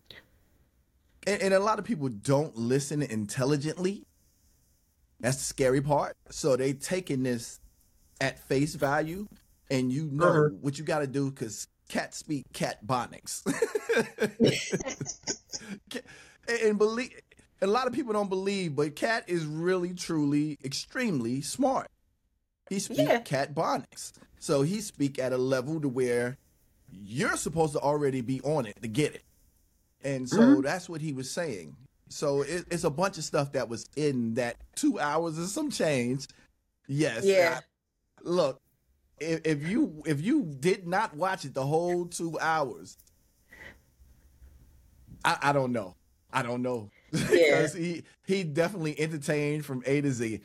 And, 1.27 1.41
and 1.41 1.53
a 1.53 1.59
lot 1.59 1.79
of 1.79 1.85
people 1.85 2.09
don't 2.09 2.55
listen 2.57 3.01
intelligently. 3.01 4.03
That's 5.19 5.37
the 5.37 5.43
scary 5.43 5.81
part. 5.81 6.13
So 6.29 6.55
they 6.55 6.73
taking 6.73 7.23
this 7.23 7.59
at 8.21 8.39
face 8.47 8.75
value, 8.75 9.27
and 9.69 9.91
you 9.91 10.09
know 10.11 10.27
Uh-huh. 10.29 10.49
what 10.61 10.77
you 10.79 10.85
got 10.85 10.99
to 10.99 11.07
do 11.07 11.29
because 11.29 11.67
cat 11.89 12.13
speak 12.13 12.45
cat 12.53 12.85
bonics. 12.85 13.43
and, 16.47 16.59
and 16.63 16.77
believe 16.77 17.11
a 17.61 17.67
lot 17.67 17.87
of 17.87 17.93
people 17.93 18.13
don't 18.13 18.29
believe, 18.29 18.75
but 18.75 18.95
cat 18.95 19.25
is 19.27 19.45
really, 19.45 19.93
truly, 19.93 20.57
extremely 20.63 21.41
smart. 21.41 21.87
He 22.69 22.79
speak 22.79 22.99
Yeah. 22.99 23.19
cat 23.19 23.53
bonics, 23.55 24.11
so 24.39 24.61
he 24.61 24.79
speak 24.81 25.19
at 25.19 25.33
a 25.33 25.37
level 25.37 25.81
to 25.81 25.89
where 25.89 26.37
you're 26.91 27.37
supposed 27.37 27.73
to 27.73 27.79
already 27.79 28.21
be 28.21 28.41
on 28.41 28.65
it 28.65 28.81
to 28.81 28.87
get 28.87 29.15
it. 29.15 29.23
And 30.03 30.29
so 30.29 30.39
Mhm. 30.41 30.63
that's 30.63 30.87
what 30.87 31.01
he 31.01 31.13
was 31.13 31.29
saying. 31.29 31.75
So 32.09 32.41
it, 32.41 32.65
it's 32.71 32.83
a 32.83 32.89
bunch 32.89 33.17
of 33.17 33.23
stuff 33.23 33.51
that 33.51 33.69
was 33.69 33.85
in 33.95 34.33
that 34.35 34.57
two 34.75 34.99
hours 34.99 35.37
and 35.37 35.47
some 35.47 35.69
change. 35.69 36.27
Yes. 36.87 37.23
Yeah. 37.25 37.59
I- 37.61 38.21
look, 38.23 38.59
if, 39.19 39.41
if 39.45 39.67
you 39.67 40.01
if 40.05 40.21
you 40.21 40.43
did 40.43 40.87
not 40.87 41.15
watch 41.15 41.45
it 41.45 41.53
the 41.53 41.65
whole 41.65 42.05
two 42.05 42.39
hours, 42.39 42.97
I, 45.25 45.37
I 45.41 45.51
don't 45.53 45.71
know. 45.71 45.95
I 46.31 46.41
don't 46.43 46.61
know. 46.61 46.89
because 47.11 47.73
he 47.73 48.03
he 48.25 48.43
definitely 48.43 48.99
entertained 48.99 49.65
from 49.65 49.83
A 49.85 50.01
to 50.01 50.11
Z. 50.11 50.41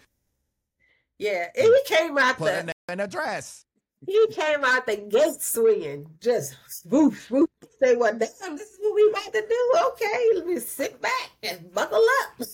Yeah, 1.19 1.49
he 1.55 1.73
came 1.87 2.19
out 2.19 2.37
Put 2.39 2.67
the 2.67 2.73
in 2.93 3.01
a 3.01 3.07
dress. 3.07 3.65
he 4.07 4.27
came 4.33 4.65
out 4.65 4.87
the 4.87 4.97
gate 4.97 5.41
swinging, 5.41 6.07
just 6.21 6.55
whoosh 6.87 7.31
whoosh. 7.31 7.49
Say, 7.83 7.97
well, 7.97 8.13
damn, 8.13 8.57
this 8.57 8.69
is 8.71 8.79
what 8.81 8.95
we 8.95 9.09
about 9.11 9.33
to 9.33 9.45
do. 9.49 9.73
Okay, 9.89 10.31
let 10.35 10.47
me 10.47 10.59
sit 10.59 11.01
back 11.01 11.31
and 11.43 11.73
buckle 11.73 12.05
up. 12.23 12.47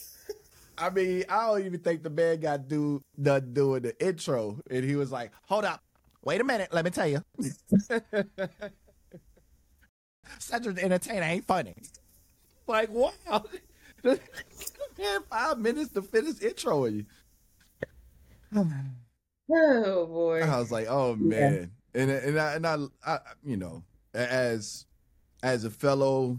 I 0.79 0.89
mean, 0.91 1.25
I 1.29 1.47
don't 1.47 1.65
even 1.67 1.81
think 1.81 2.03
the 2.03 2.11
man 2.11 2.41
got 2.41 2.69
do 2.69 3.03
done 3.21 3.53
doing 3.53 3.83
the 3.83 3.99
intro, 4.07 4.59
and 4.71 4.85
he 4.85 4.97
was 4.97 5.11
like, 5.13 5.31
"Hold 5.45 5.65
up, 5.65 5.83
wait 6.25 6.41
a 6.41 6.45
minute, 6.45 6.73
let 6.73 6.85
me 6.85 6.91
tell 6.91 7.07
you." 7.07 7.23
Cedric 10.39 10.77
the 10.77 10.85
Entertainer 10.85 11.23
ain't 11.23 11.47
funny. 11.47 11.75
Like, 12.67 12.89
wow, 12.91 13.45
man, 14.05 14.19
five 15.29 15.59
minutes 15.59 15.93
to 15.93 16.03
finish 16.03 16.37
introing 16.37 16.97
you. 16.99 17.07
Oh 19.53 20.07
boy. 20.07 20.43
I 20.43 20.59
was 20.59 20.71
like, 20.71 20.87
oh 20.89 21.17
man, 21.17 21.73
and 21.93 22.09
and 22.09 22.39
I, 22.39 22.55
and 22.55 22.67
I, 22.67 22.79
I, 23.05 23.19
you 23.45 23.57
know, 23.57 23.83
as 24.15 24.87
as 25.43 25.65
a 25.65 25.71
fellow 25.71 26.39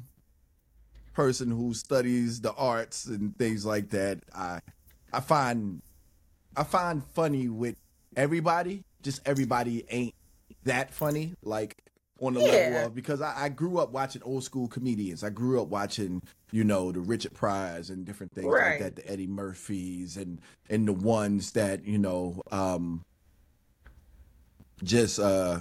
person 1.13 1.51
who 1.51 1.73
studies 1.73 2.39
the 2.39 2.53
arts 2.53 3.07
and 3.07 3.37
things 3.37 3.65
like 3.65 3.89
that, 3.89 4.19
I 4.33 4.61
I 5.11 5.19
find 5.19 5.81
I 6.55 6.63
find 6.63 7.03
funny 7.03 7.49
with 7.49 7.75
everybody. 8.15 8.85
Just 9.01 9.21
everybody 9.25 9.83
ain't 9.89 10.15
that 10.63 10.93
funny, 10.93 11.33
like 11.43 11.83
on 12.21 12.33
the 12.35 12.41
Yeah. 12.41 12.51
level 12.51 12.85
of 12.87 12.95
because 12.95 13.19
I, 13.21 13.45
I 13.45 13.49
grew 13.49 13.79
up 13.79 13.91
watching 13.91 14.21
old 14.23 14.43
school 14.43 14.67
comedians. 14.67 15.23
I 15.23 15.29
grew 15.29 15.61
up 15.61 15.67
watching, 15.69 16.21
you 16.51 16.63
know, 16.63 16.91
the 16.91 16.99
Richard 17.01 17.33
Pryor's 17.33 17.89
and 17.89 18.05
different 18.05 18.31
things 18.33 18.47
Right. 18.47 18.79
like 18.79 18.79
that, 18.79 18.95
the 18.95 19.11
Eddie 19.11 19.27
Murphys 19.27 20.17
and 20.17 20.39
and 20.69 20.87
the 20.87 20.93
ones 20.93 21.51
that, 21.53 21.83
you 21.85 21.97
know, 21.97 22.41
um 22.51 23.01
just 24.83 25.19
uh 25.19 25.59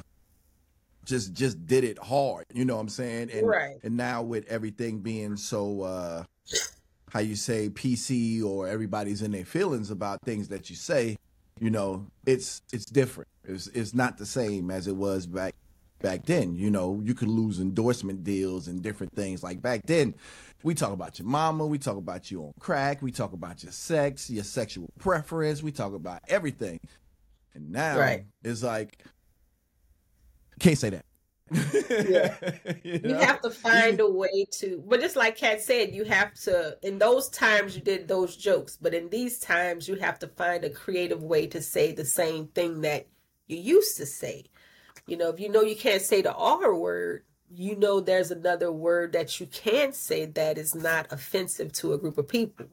just 1.06 1.32
just 1.32 1.66
did 1.66 1.82
it 1.82 1.98
hard, 1.98 2.44
you 2.52 2.64
know 2.64 2.76
what 2.76 2.82
I'm 2.82 2.88
saying? 2.90 3.30
And 3.30 3.46
Right. 3.46 3.76
and 3.82 3.96
now 3.96 4.22
with 4.22 4.46
everything 4.48 5.00
being 5.00 5.36
so 5.36 5.82
uh 5.82 6.24
how 7.10 7.20
you 7.20 7.34
say 7.34 7.68
PC 7.70 8.42
or 8.44 8.68
everybody's 8.68 9.22
in 9.22 9.32
their 9.32 9.44
feelings 9.44 9.90
about 9.90 10.18
things 10.24 10.48
that 10.48 10.70
you 10.70 10.76
say, 10.76 11.16
you 11.58 11.70
know, 11.70 12.06
it's 12.26 12.60
it's 12.72 12.84
different. 12.84 13.28
It's 13.44 13.66
it's 13.68 13.94
not 13.94 14.18
the 14.18 14.26
same 14.26 14.70
as 14.70 14.86
it 14.86 14.94
was 14.94 15.26
back 15.26 15.54
back 16.00 16.26
then. 16.26 16.54
You 16.54 16.70
know, 16.70 17.00
you 17.04 17.14
could 17.14 17.28
lose 17.28 17.60
endorsement 17.60 18.24
deals 18.24 18.68
and 18.68 18.82
different 18.82 19.14
things. 19.14 19.42
Like 19.42 19.62
back 19.62 19.82
then, 19.86 20.14
we 20.62 20.74
talk 20.74 20.92
about 20.92 21.18
your 21.18 21.28
mama, 21.28 21.66
we 21.66 21.78
talk 21.78 21.96
about 21.96 22.30
you 22.30 22.42
on 22.44 22.52
crack, 22.60 23.00
we 23.02 23.10
talk 23.12 23.32
about 23.32 23.62
your 23.62 23.72
sex, 23.72 24.28
your 24.30 24.44
sexual 24.44 24.88
preference, 24.98 25.62
we 25.62 25.72
talk 25.72 25.94
about 25.94 26.20
everything. 26.28 26.80
And 27.54 27.70
now 27.70 27.98
Right. 27.98 28.24
it's 28.44 28.62
like 28.62 29.04
can't 30.58 30.78
say 30.78 30.90
that. 30.90 31.04
Yeah. 31.90 32.34
you 32.84 33.00
You 33.02 33.14
have 33.16 33.40
to 33.42 33.50
find 33.50 33.98
a 34.00 34.08
way 34.08 34.46
to, 34.60 34.82
but 34.86 35.00
just 35.00 35.16
like 35.16 35.36
Katt 35.36 35.60
said, 35.60 35.94
you 35.94 36.04
have 36.04 36.34
to. 36.44 36.78
In 36.82 36.98
those 36.98 37.28
times, 37.28 37.74
you 37.74 37.82
did 37.82 38.06
those 38.06 38.36
jokes, 38.36 38.78
but 38.80 38.94
in 38.94 39.08
these 39.08 39.40
times, 39.40 39.88
you 39.88 39.96
have 39.96 40.18
to 40.20 40.28
find 40.28 40.64
a 40.64 40.70
creative 40.70 41.24
way 41.24 41.46
to 41.48 41.60
say 41.60 41.92
the 41.92 42.04
same 42.04 42.46
thing 42.48 42.82
that 42.82 43.08
you 43.48 43.56
used 43.56 43.96
to 43.96 44.06
say. 44.06 44.44
You 45.06 45.16
know, 45.16 45.28
if 45.30 45.40
you 45.40 45.48
know 45.48 45.62
you 45.62 45.76
can't 45.76 46.02
say 46.02 46.22
the 46.22 46.34
R 46.34 46.74
word, 46.74 47.24
you 47.52 47.76
know 47.76 48.00
there's 48.00 48.30
another 48.30 48.70
word 48.70 49.12
that 49.12 49.40
you 49.40 49.46
can 49.46 49.92
say 49.92 50.26
that 50.26 50.58
is 50.58 50.74
not 50.74 51.12
offensive 51.12 51.72
to 51.72 51.92
a 51.92 51.98
group 51.98 52.18
of 52.18 52.28
people. 52.28 52.66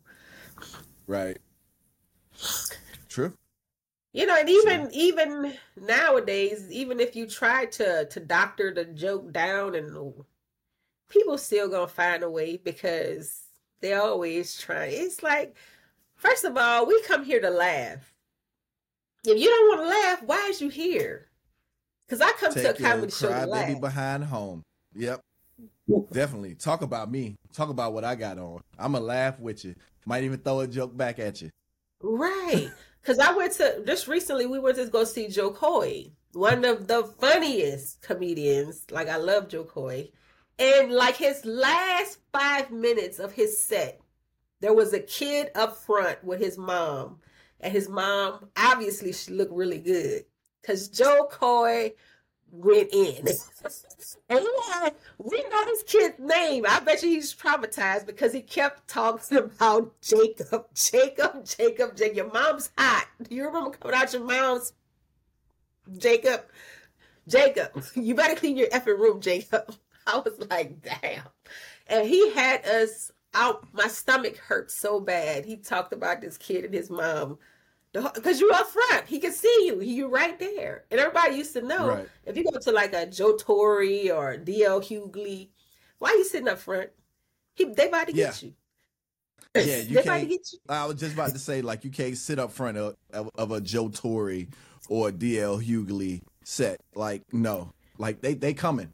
Right. 1.07 1.37
True. 3.09 3.33
You 4.13 4.25
know, 4.25 4.35
and 4.35 4.49
even 4.49 4.89
even 4.93 5.53
nowadays, 5.75 6.65
even 6.71 6.99
if 6.99 7.15
you 7.15 7.27
try 7.27 7.65
to 7.65 8.05
to 8.05 8.19
doctor 8.19 8.73
the 8.73 8.85
joke 8.85 9.31
down, 9.31 9.75
and 9.75 10.13
people 11.09 11.37
still 11.37 11.69
gonna 11.69 11.87
find 11.87 12.23
a 12.23 12.29
way 12.29 12.57
because 12.57 13.43
they 13.79 13.93
always 13.93 14.59
try. 14.59 14.85
It's 14.85 15.21
like, 15.23 15.55
first 16.15 16.45
of 16.45 16.57
all, 16.57 16.85
we 16.85 17.01
come 17.03 17.25
here 17.25 17.41
to 17.41 17.49
laugh. 17.49 18.13
If 19.23 19.39
you 19.39 19.49
don't 19.49 19.67
want 19.69 19.81
to 19.81 19.87
laugh, 19.87 20.23
why 20.23 20.47
is 20.49 20.61
you 20.61 20.69
here? 20.69 21.26
Because 22.07 22.21
I 22.21 22.31
come 22.33 22.53
to 22.53 22.59
a 22.59 22.63
Take 22.63 22.79
your 22.79 22.89
comedy 22.89 23.11
show 23.11 23.27
to 23.27 23.33
cry 23.33 23.45
baby 23.45 23.73
laugh. 23.73 23.81
behind 23.81 24.23
home. 24.23 24.63
Yep. 24.95 25.21
Definitely. 26.11 26.55
Talk 26.55 26.81
about 26.81 27.11
me. 27.11 27.35
Talk 27.53 27.69
about 27.69 27.93
what 27.93 28.03
I 28.03 28.15
got 28.15 28.37
on. 28.37 28.61
I'ma 28.79 28.99
laugh 28.99 29.39
with 29.39 29.65
you. 29.65 29.75
Might 30.05 30.23
even 30.23 30.39
throw 30.39 30.61
a 30.61 30.67
joke 30.67 30.95
back 30.95 31.19
at 31.19 31.41
you. 31.41 31.49
Right. 32.01 32.69
Because 32.99 33.19
I 33.19 33.31
went 33.33 33.53
to 33.53 33.83
just 33.85 34.09
recently, 34.09 34.47
we 34.47 34.59
went 34.59 34.75
to 34.75 34.85
go 34.87 35.05
see 35.05 35.29
Jo 35.29 35.51
Koy, 35.51 36.11
one 36.33 36.65
of 36.65 36.87
the 36.87 37.05
funniest 37.05 38.01
comedians. 38.01 38.85
Like, 38.91 39.07
I 39.07 39.15
love 39.15 39.47
Jo 39.47 39.63
Koy. 39.63 40.09
And 40.59 40.91
like 40.91 41.15
his 41.15 41.45
last 41.45 42.19
five 42.33 42.69
minutes 42.69 43.19
of 43.19 43.31
his 43.31 43.61
set, 43.61 44.01
there 44.59 44.73
was 44.73 44.91
a 44.91 44.99
kid 44.99 45.51
up 45.55 45.77
front 45.77 46.21
with 46.21 46.41
his 46.41 46.57
mom. 46.57 47.19
And 47.61 47.71
his 47.71 47.87
mom, 47.87 48.49
obviously, 48.57 49.13
she 49.13 49.31
looked 49.31 49.53
really 49.53 49.79
good 49.79 50.25
because 50.61 50.89
Jo 50.89 51.27
Koy 51.31 51.93
went 52.51 52.89
in. 52.93 53.27
and 54.29 54.45
yeah, 54.69 54.89
we 55.17 55.43
know 55.43 55.65
this 55.65 55.83
kid's 55.83 56.19
name. 56.19 56.65
I 56.67 56.79
bet 56.79 57.03
you 57.03 57.09
he's 57.09 57.33
traumatized 57.33 58.05
because 58.05 58.33
he 58.33 58.41
kept 58.41 58.87
talking 58.87 59.37
about 59.39 59.99
Jacob, 60.01 60.67
Jacob, 60.73 61.45
Jacob, 61.45 61.95
Jacob. 61.95 62.15
Your 62.15 62.31
mom's 62.31 62.69
hot. 62.77 63.07
Do 63.21 63.35
you 63.35 63.45
remember 63.45 63.71
coming 63.71 63.97
out 63.97 64.13
your 64.13 64.23
mom's 64.23 64.73
Jacob? 65.97 66.45
Jacob, 67.27 67.83
you 67.95 68.15
better 68.15 68.35
clean 68.35 68.57
your 68.57 68.69
effing 68.69 68.97
room, 68.99 69.19
Jacob. 69.19 69.75
I 70.07 70.19
was 70.19 70.39
like, 70.49 70.81
damn. 70.81 71.23
And 71.87 72.07
he 72.07 72.31
had 72.31 72.65
us 72.65 73.11
out. 73.33 73.67
My 73.73 73.87
stomach 73.87 74.37
hurt 74.37 74.71
so 74.71 75.01
bad. 75.01 75.45
He 75.45 75.57
talked 75.57 75.91
about 75.91 76.21
this 76.21 76.37
kid 76.37 76.63
and 76.63 76.73
his 76.73 76.89
mom. 76.89 77.37
Because 77.93 78.39
you're 78.39 78.53
up 78.53 78.67
front. 78.67 79.07
He 79.07 79.19
can 79.19 79.31
see 79.31 79.65
you. 79.65 79.81
You're 79.81 80.09
right 80.09 80.37
there. 80.39 80.83
And 80.91 80.99
everybody 80.99 81.35
used 81.35 81.53
to 81.53 81.61
know 81.61 81.87
Right. 81.87 82.07
if 82.25 82.37
you 82.37 82.43
go 82.43 82.59
to 82.59 82.71
like 82.71 82.93
a 82.93 83.05
Joe 83.07 83.35
Torry 83.37 84.11
or 84.11 84.37
DL 84.37 84.81
Hughley, 84.81 85.49
why 85.99 86.09
you 86.11 86.23
sitting 86.25 86.47
up 86.47 86.59
front? 86.59 86.89
He, 87.55 87.65
they 87.65 87.87
about 87.87 88.07
to 88.07 88.13
get 88.13 88.43
you. 88.43 88.53
Yeah, 89.55 89.61
you 89.77 89.95
they 89.95 90.01
about 90.01 90.03
to 90.03 90.19
can't- 90.19 90.29
get 90.29 90.53
you. 90.53 90.59
I 90.69 90.85
was 90.85 90.99
just 90.99 91.13
about 91.13 91.31
to 91.31 91.39
say, 91.39 91.61
like, 91.61 91.83
you 91.83 91.89
can't 91.89 92.15
sit 92.17 92.37
up 92.37 92.51
front 92.51 92.77
of, 92.77 92.95
of, 93.13 93.29
of 93.35 93.51
a 93.51 93.61
Joe 93.61 93.89
Torry 93.89 94.49
or 94.89 95.11
DL 95.11 95.63
Hughley 95.63 96.21
set. 96.43 96.81
Like, 96.93 97.23
no. 97.33 97.71
Like 97.97 98.21
they 98.21 98.35
they 98.35 98.53
coming. 98.53 98.93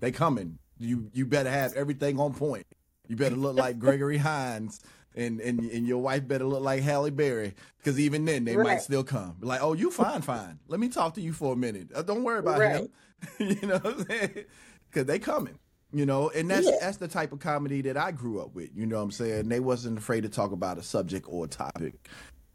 They 0.00 0.10
coming. 0.10 0.58
You 0.78 1.08
you 1.12 1.24
better 1.24 1.50
have 1.50 1.74
everything 1.74 2.18
on 2.18 2.34
point. 2.34 2.66
You 3.06 3.14
better 3.14 3.36
look 3.36 3.54
like 3.56 3.78
Gregory 3.78 4.18
Hines 4.18 4.80
and 5.14 5.40
and 5.40 5.60
and 5.60 5.86
your 5.86 5.98
wife 5.98 6.26
better 6.28 6.44
look 6.44 6.62
like 6.62 6.82
Halle 6.82 7.10
Berry, 7.10 7.54
because 7.78 7.98
even 7.98 8.24
then 8.24 8.44
they 8.44 8.56
Right. 8.56 8.64
might 8.74 8.82
still 8.82 9.04
come. 9.04 9.36
Like, 9.40 9.60
oh, 9.62 9.72
you 9.72 9.90
fine, 9.90 10.22
fine. 10.22 10.58
Let 10.68 10.80
me 10.80 10.88
talk 10.88 11.14
to 11.14 11.20
you 11.20 11.32
for 11.32 11.52
a 11.52 11.56
minute. 11.56 11.88
Uh, 11.94 12.02
don't 12.02 12.22
worry 12.24 12.38
about 12.40 12.60
him. 12.60 12.88
you 13.38 13.66
know, 13.66 13.78
what 13.78 13.86
I'm 13.86 14.06
saying? 14.06 14.44
Because 14.90 15.06
they 15.06 15.18
coming. 15.18 15.58
You 15.92 16.06
know, 16.06 16.30
and 16.30 16.48
that's 16.48 16.66
Yeah. 16.66 16.76
that's 16.80 16.98
the 16.98 17.08
type 17.08 17.32
of 17.32 17.40
comedy 17.40 17.82
that 17.82 17.96
I 17.96 18.12
grew 18.12 18.40
up 18.40 18.54
with. 18.54 18.70
You 18.74 18.86
know 18.86 18.96
what 18.96 19.02
I'm 19.02 19.10
saying? 19.10 19.48
They 19.48 19.58
wasn't 19.60 19.98
afraid 19.98 20.20
to 20.22 20.28
talk 20.28 20.52
about 20.52 20.78
a 20.78 20.82
subject 20.84 21.26
or 21.28 21.46
a 21.46 21.48
topic, 21.48 21.94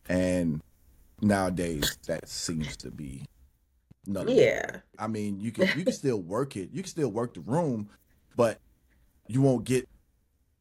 and 0.08 0.62
nowadays 1.22 1.98
that 2.08 2.28
seems 2.30 2.78
to 2.78 2.92
be. 2.92 3.26
Yeah. 4.08 4.78
I 5.00 5.08
mean, 5.08 5.40
you 5.40 5.52
can 5.52 5.68
you 5.78 5.84
can 5.84 5.94
still 5.94 6.22
work 6.22 6.56
it. 6.56 6.70
You 6.72 6.84
can 6.84 6.90
still 6.90 7.10
work 7.10 7.34
the 7.34 7.42
room, 7.42 7.90
but 8.36 8.60
you 9.28 9.42
won't 9.42 9.66
get 9.66 9.90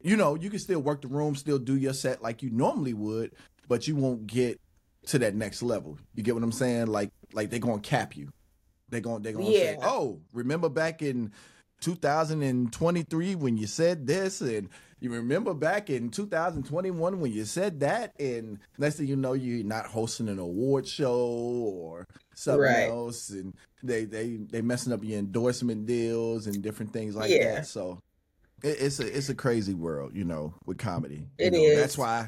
you 0.05 0.15
know, 0.15 0.35
you 0.35 0.49
can 0.49 0.59
still 0.59 0.79
work 0.81 1.01
the 1.01 1.07
room, 1.07 1.35
still 1.35 1.57
do 1.57 1.75
your 1.75 1.93
set 1.93 2.21
like 2.21 2.43
you 2.43 2.51
normally 2.51 2.93
would, 2.93 3.31
but 3.67 3.87
you 3.87 3.95
won't 3.95 4.27
get 4.27 4.61
to 5.07 5.19
that 5.19 5.33
next 5.35 5.63
level. 5.63 5.97
You 6.13 6.21
get 6.23 6.35
what 6.35 6.43
I'm 6.43 6.51
saying? 6.51 6.87
Like 6.87 7.09
like 7.33 7.49
they're 7.49 7.59
going 7.59 7.81
to 7.81 7.89
cap 7.89 8.15
you. 8.15 8.29
They're 8.89 9.01
gonna 9.01 9.19
they're 9.19 9.33
going 9.33 9.47
to 9.47 9.59
say, 9.59 9.77
"Oh, 9.81 10.21
remember 10.31 10.69
back 10.69 11.01
in 11.01 11.31
2023 11.81 13.35
when 13.35 13.57
you 13.57 13.67
said 13.67 14.07
this 14.07 14.41
and 14.41 14.69
you 14.99 15.11
remember 15.11 15.53
back 15.53 15.89
in 15.89 16.09
2021 16.09 17.19
when 17.19 17.31
you 17.31 17.45
said 17.45 17.79
that 17.81 18.13
and 18.19 18.59
next 18.77 18.95
thing 18.97 19.07
you 19.07 19.15
know 19.15 19.33
you're 19.33 19.63
not 19.65 19.85
hosting 19.87 20.29
an 20.29 20.39
award 20.39 20.87
show 20.87 21.17
or 21.19 22.07
something 22.33 22.61
Right. 22.61 22.87
else 22.89 23.29
and 23.29 23.53
they 23.83 24.05
they 24.05 24.37
they 24.37 24.61
messing 24.61 24.93
up 24.93 25.03
your 25.03 25.19
endorsement 25.19 25.85
deals 25.85 26.47
and 26.47 26.61
different 26.61 26.93
things 26.93 27.15
like 27.15 27.29
Yeah. 27.31 27.55
that 27.55 27.67
so 27.67 27.99
it, 28.63 28.77
it's 28.79 28.99
a 28.99 29.17
it's 29.17 29.29
a 29.29 29.35
crazy 29.35 29.73
world 29.73 30.11
you 30.13 30.23
know 30.23 30.53
with 30.65 30.77
comedy 30.77 31.27
It 31.37 31.53
know, 31.53 31.75
that's 31.75 31.97
why 31.97 32.27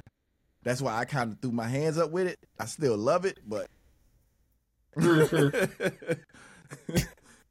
that's 0.63 0.81
why 0.81 0.98
I 0.98 1.05
kind 1.05 1.31
of 1.31 1.39
threw 1.39 1.51
my 1.51 1.67
hands 1.67 1.98
up 1.98 2.12
with 2.12 2.27
it 2.27 2.39
I 2.60 2.65
still 2.65 2.98
love 2.98 3.25
it 3.25 3.39
but 3.46 3.67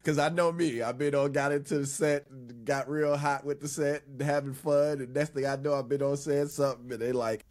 Cause 0.06 0.20
I 0.20 0.28
know 0.28 0.52
me, 0.52 0.82
I've 0.82 0.98
been 0.98 1.16
on, 1.16 1.32
got 1.32 1.50
into 1.50 1.78
the 1.78 1.86
set, 1.86 2.26
got 2.64 2.88
real 2.88 3.16
hot 3.16 3.44
with 3.44 3.60
the 3.60 3.66
set, 3.66 4.04
having 4.20 4.54
fun, 4.54 5.00
and 5.00 5.12
next 5.12 5.34
thing 5.34 5.46
I 5.46 5.56
know, 5.56 5.74
I've 5.74 5.88
been 5.88 6.00
on 6.00 6.16
saying 6.16 6.46
something, 6.46 6.92
and 6.92 7.02
they 7.02 7.10
like, 7.10 7.44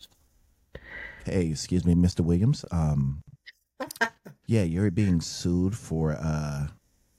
"Hey, 1.25 1.47
excuse 1.47 1.83
me, 1.83 1.95
Mr. 1.95 2.21
Williams, 2.21 2.63
um, 2.71 3.21
yeah, 4.47 4.63
you're 4.63 4.89
being 4.89 5.19
sued 5.19 5.75
for 5.75 6.13
uh 6.13 6.67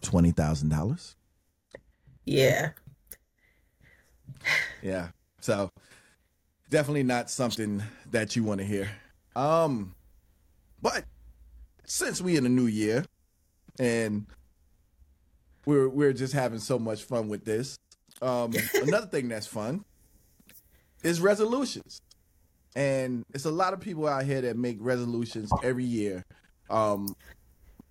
twenty 0.00 0.30
thousand 0.30 0.70
dollars." 0.70 1.16
Yeah. 2.24 2.70
Yeah, 4.82 5.08
so 5.40 5.70
definitely 6.70 7.02
not 7.02 7.28
something 7.28 7.82
that 8.12 8.36
you 8.36 8.44
want 8.44 8.60
to 8.60 8.66
hear. 8.66 8.88
Um, 9.34 9.94
but 10.80 11.04
since 11.84 12.20
we 12.20 12.36
in 12.36 12.46
a 12.46 12.48
new 12.48 12.66
year, 12.66 13.04
and 13.78 14.26
we're 15.64 15.88
we're 15.88 16.12
just 16.12 16.32
having 16.32 16.58
so 16.58 16.78
much 16.78 17.02
fun 17.02 17.28
with 17.28 17.44
this. 17.44 17.78
Um, 18.22 18.52
another 18.82 19.06
thing 19.06 19.28
that's 19.28 19.46
fun 19.46 19.84
is 21.02 21.20
resolutions, 21.20 22.00
and 22.74 23.24
it's 23.34 23.44
a 23.44 23.50
lot 23.50 23.72
of 23.72 23.80
people 23.80 24.06
out 24.06 24.24
here 24.24 24.40
that 24.40 24.56
make 24.56 24.78
resolutions 24.80 25.50
every 25.62 25.84
year, 25.84 26.24
um, 26.70 27.14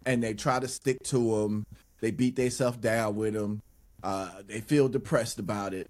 and 0.05 0.23
they 0.23 0.33
try 0.33 0.59
to 0.59 0.67
stick 0.67 1.03
to 1.03 1.41
them. 1.41 1.65
They 2.01 2.11
beat 2.11 2.35
themselves 2.35 2.77
down 2.77 3.15
with 3.15 3.33
them. 3.33 3.61
Uh, 4.03 4.29
they 4.45 4.61
feel 4.61 4.87
depressed 4.87 5.39
about 5.39 5.73
it, 5.73 5.89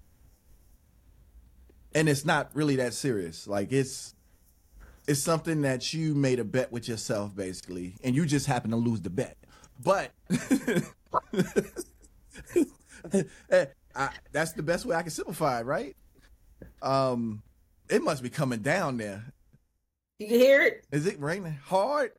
and 1.96 2.10
it's 2.10 2.26
not 2.26 2.50
really 2.52 2.76
that 2.76 2.92
serious. 2.92 3.48
Like 3.48 3.72
it's 3.72 4.14
it's 5.08 5.20
something 5.20 5.62
that 5.62 5.94
you 5.94 6.14
made 6.14 6.38
a 6.38 6.44
bet 6.44 6.70
with 6.70 6.88
yourself, 6.88 7.34
basically, 7.34 7.94
and 8.04 8.14
you 8.14 8.26
just 8.26 8.46
happen 8.46 8.70
to 8.70 8.76
lose 8.76 9.00
the 9.00 9.10
bet. 9.10 9.36
But 9.82 10.10
I, 13.94 14.10
that's 14.30 14.52
the 14.52 14.62
best 14.62 14.84
way 14.84 14.94
I 14.94 15.02
can 15.02 15.10
simplify 15.10 15.60
it, 15.60 15.64
right? 15.64 15.96
Um, 16.82 17.42
it 17.88 18.02
must 18.02 18.22
be 18.22 18.28
coming 18.28 18.60
down 18.60 18.98
there. 18.98 19.24
You 20.18 20.28
can 20.28 20.38
hear 20.38 20.62
it? 20.62 20.84
Is 20.92 21.06
it 21.06 21.18
raining 21.18 21.58
hard? 21.64 22.12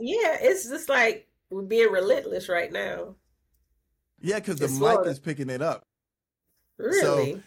Yeah, 0.00 0.38
it's 0.40 0.68
just 0.68 0.88
like 0.88 1.26
we're 1.50 1.62
being 1.62 1.90
relentless 1.90 2.48
right 2.48 2.70
now. 2.70 3.16
Yeah, 4.20 4.38
because 4.38 4.58
the 4.58 4.68
mic 4.68 5.06
is 5.06 5.18
picking 5.18 5.50
it 5.50 5.60
up. 5.60 5.84
Really? 6.78 7.42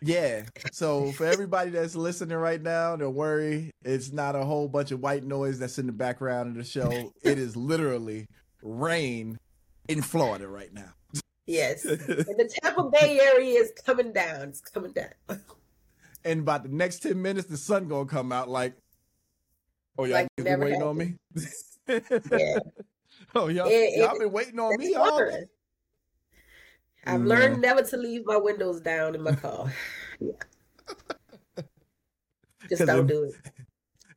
Yeah. 0.00 0.44
So 0.72 1.10
for 1.12 1.26
everybody 1.26 1.70
that's 1.70 1.96
listening 1.96 2.36
right 2.36 2.60
now, 2.60 2.94
don't 2.96 3.14
worry. 3.14 3.70
It's 3.84 4.12
not 4.12 4.36
a 4.36 4.44
whole 4.44 4.68
bunch 4.68 4.90
of 4.90 5.00
white 5.00 5.24
noise 5.24 5.58
that's 5.58 5.78
in 5.78 5.86
the 5.86 5.92
background 5.92 6.50
of 6.50 6.54
the 6.56 6.64
show. 6.64 7.12
It 7.22 7.38
is 7.38 7.56
literally 7.56 8.26
rain 8.62 9.38
in 9.88 10.02
Florida 10.02 10.46
right 10.48 10.72
now. 10.72 10.92
yes. 11.46 11.84
And 11.86 11.98
the 11.98 12.50
Tampa 12.62 12.84
Bay 12.90 13.18
area 13.20 13.60
is 13.60 13.72
coming 13.84 14.12
down. 14.12 14.48
It's 14.50 14.60
coming 14.60 14.92
down. 14.92 15.40
and 16.24 16.40
about 16.40 16.62
the 16.62 16.68
next 16.70 17.00
10 17.02 17.20
minutes, 17.20 17.48
the 17.48 17.56
sun 17.56 17.88
gonna 17.88 18.06
come 18.06 18.30
out 18.32 18.48
like, 18.48 18.74
oh, 19.98 20.04
y'all 20.04 20.14
Like 20.14 20.28
been 20.36 20.60
waiting 20.60 20.82
on 20.82 20.96
me? 20.96 21.14
Yeah. 21.88 22.58
oh, 23.34 23.48
y'all, 23.48 23.66
It- 23.68 23.98
y'all 23.98 24.14
it- 24.14 24.20
been 24.20 24.32
waiting 24.32 24.58
on 24.60 24.76
me 24.78 24.94
all 24.94 25.18
day? 25.18 25.44
I've 27.06 27.20
Mm. 27.20 27.26
learned 27.26 27.60
never 27.60 27.82
to 27.82 27.96
leave 27.96 28.24
my 28.26 28.36
windows 28.36 28.80
down 28.80 29.14
in 29.14 29.22
my 29.22 29.34
car. 29.34 29.72
Yeah. 30.20 30.32
Just 32.68 32.86
don't 32.86 33.00
it- 33.10 33.12
do 33.12 33.24
it. 33.24 33.34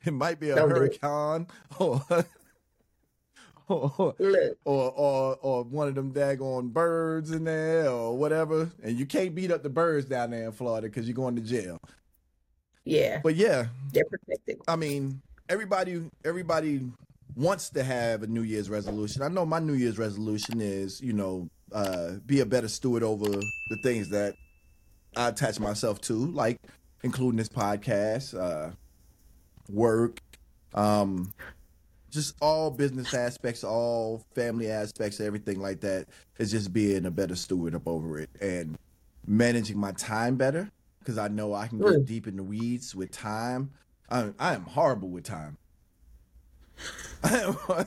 It 0.05 0.13
might 0.13 0.39
be 0.39 0.51
a 0.51 0.55
Don't 0.55 0.69
hurricane 0.69 1.47
or, 1.79 2.01
or, 3.67 4.15
Look, 4.19 4.57
or 4.63 4.91
or 4.91 5.35
or 5.41 5.63
one 5.65 5.89
of 5.89 5.95
them 5.95 6.13
daggone 6.13 6.71
birds 6.71 7.31
in 7.31 7.43
there 7.43 7.89
or 7.89 8.15
whatever, 8.17 8.71
and 8.81 8.97
you 8.97 9.05
can't 9.05 9.35
beat 9.35 9.51
up 9.51 9.63
the 9.63 9.69
birds 9.69 10.05
down 10.05 10.31
there 10.31 10.45
in 10.45 10.53
Florida 10.53 10.87
because 10.87 11.07
you're 11.09 11.15
going 11.15 11.35
to 11.35 11.41
jail. 11.41 11.77
yeah, 12.85 13.19
But 13.21 13.35
yeah, 13.35 13.65
they're 13.91 14.05
protected. 14.05 14.59
I 14.65 14.77
mean, 14.77 15.21
everybody 15.49 16.09
everybody 16.23 16.89
wants 17.35 17.69
to 17.71 17.83
have 17.83 18.23
a 18.23 18.27
New 18.27 18.43
Year's 18.43 18.69
resolution. 18.69 19.23
I 19.23 19.27
know 19.27 19.45
my 19.45 19.59
New 19.59 19.73
Year's 19.73 19.97
resolution 19.97 20.61
is, 20.61 21.01
you 21.01 21.11
know, 21.11 21.49
uh, 21.71 22.13
be 22.25 22.39
a 22.39 22.45
better 22.45 22.67
steward 22.67 23.03
over 23.03 23.25
the 23.25 23.77
things 23.83 24.09
that 24.09 24.35
I 25.15 25.29
attach 25.29 25.59
myself 25.59 26.01
to, 26.01 26.13
like 26.13 26.59
including 27.03 27.37
this 27.37 27.49
podcast, 27.49 28.39
uh, 28.39 28.71
work, 29.69 30.21
um, 30.73 31.33
just 32.09 32.35
all 32.41 32.71
business 32.71 33.13
aspects, 33.13 33.63
all 33.63 34.23
family 34.33 34.69
aspects, 34.69 35.19
everything 35.19 35.59
like 35.59 35.81
that. 35.81 36.07
Is 36.37 36.51
just 36.51 36.71
being 36.71 37.05
a 37.05 37.11
better 37.11 37.35
steward 37.35 37.73
up 37.73 37.87
over 37.87 38.19
it 38.19 38.29
and 38.39 38.77
managing 39.25 39.77
my 39.77 39.91
time 39.93 40.35
better 40.35 40.69
because 40.99 41.17
I 41.17 41.27
know 41.29 41.53
I 41.53 41.67
can 41.67 41.79
get 41.79 42.05
deep 42.05 42.27
in 42.27 42.37
the 42.37 42.43
weeds 42.43 42.93
with 42.93 43.11
time. 43.11 43.71
I, 44.09 44.31
I 44.39 44.53
am 44.53 44.63
horrible 44.63 45.09
with 45.09 45.23
time. 45.23 45.57
I 47.23 47.37
am, 47.39 47.85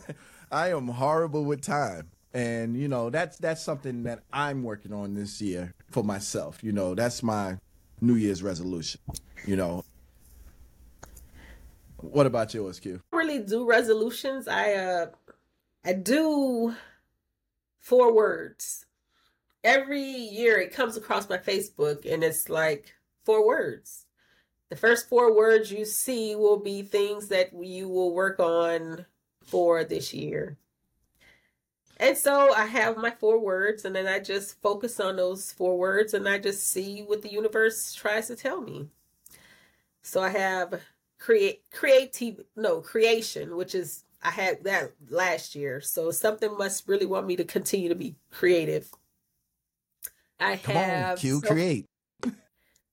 I 0.51 0.71
am 0.71 0.89
horrible 0.89 1.45
with 1.45 1.63
time. 1.63 2.09
And 2.33 2.77
you 2.77 2.89
know, 2.89 3.11
that's 3.11 3.39
that's 3.39 3.63
something 3.63 4.05
that 4.05 4.23
I'm 4.33 4.63
working 4.63 4.93
on 4.93 5.15
this 5.15 5.41
year 5.41 5.75
for 5.91 6.05
myself. 6.05 6.63
You 6.63 6.73
know, 6.73 6.95
that's 6.95 7.23
my 7.23 7.59
New 8.01 8.15
Year's 8.15 8.43
resolution. 8.43 9.01
You 9.47 9.57
know. 9.57 9.85
What 11.97 12.27
about 12.27 12.55
yours, 12.55 12.81
Q? 12.81 13.01
I 13.13 13.17
really 13.17 13.41
do 13.41 13.67
resolutions. 13.67 14.49
I 14.49 14.75
uh 14.75 15.07
I 15.85 15.93
do 15.93 16.75
four 17.81 18.13
words. 18.15 18.87
Every 19.65 20.03
year 20.03 20.59
it 20.59 20.73
comes 20.73 20.97
across 20.97 21.29
my 21.29 21.39
Facebook 21.39 22.11
and 22.11 22.25
it's 22.25 22.49
like 22.49 22.95
four 23.25 23.47
words. 23.47 24.07
The 24.71 24.77
first 24.77 25.09
four 25.09 25.37
words 25.37 25.73
you 25.73 25.85
see 25.85 26.37
will 26.37 26.59
be 26.59 26.83
things 26.83 27.29
that 27.29 27.51
you 27.53 27.89
will 27.89 28.15
work 28.15 28.39
on 28.39 29.05
for 29.43 29.83
this 29.85 30.15
year. 30.15 30.57
And 32.01 32.17
so 32.17 32.53
I 32.55 32.65
have 32.65 32.97
my 32.97 33.11
four 33.11 33.39
words 33.39 33.85
and 33.85 33.95
then 33.95 34.09
I 34.09 34.19
just 34.19 34.61
focus 34.61 34.99
on 34.99 35.17
those 35.17 35.53
four 35.53 35.79
words 35.79 36.15
and 36.15 36.29
I 36.29 36.39
just 36.39 36.67
see 36.69 37.03
what 37.03 37.23
the 37.23 37.31
universe 37.31 37.95
tries 37.95 38.27
to 38.29 38.37
tell 38.37 38.61
me. 38.61 38.89
So 40.03 40.23
I 40.23 40.31
have 40.31 40.81
create 41.21 41.63
creative 41.71 42.41
no 42.57 42.81
creation 42.81 43.55
which 43.55 43.75
is 43.75 44.05
i 44.23 44.31
had 44.31 44.65
that 44.65 44.91
last 45.11 45.55
year 45.55 45.79
so 45.81 46.11
something 46.11 46.57
must 46.57 46.89
really 46.89 47.05
want 47.05 47.27
me 47.27 47.37
to 47.37 47.45
continue 47.45 47.91
to 47.91 47.95
be 47.95 48.17
creative 48.33 48.91
i 50.41 50.57
Come 50.57 50.75
have 50.77 51.11
on, 51.11 51.17
Q, 51.19 51.41
self- 51.41 51.53
create. 51.53 51.87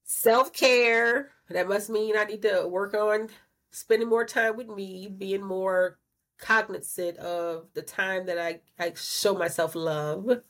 self-care 0.04 1.32
that 1.50 1.70
must 1.70 1.90
mean 1.90 2.18
i 2.18 2.26
need 2.26 2.42
to 2.42 2.68
work 2.68 2.94
on 2.94 3.30
spending 3.72 4.10
more 4.10 4.26
time 4.26 4.58
with 4.58 4.68
me 4.68 5.08
being 5.08 5.42
more 5.42 5.98
cognizant 6.38 7.18
of 7.18 7.66
the 7.74 7.82
time 7.82 8.26
that 8.26 8.38
i 8.38 8.60
i 8.80 8.92
show 8.96 9.34
myself 9.34 9.76
love 9.76 10.42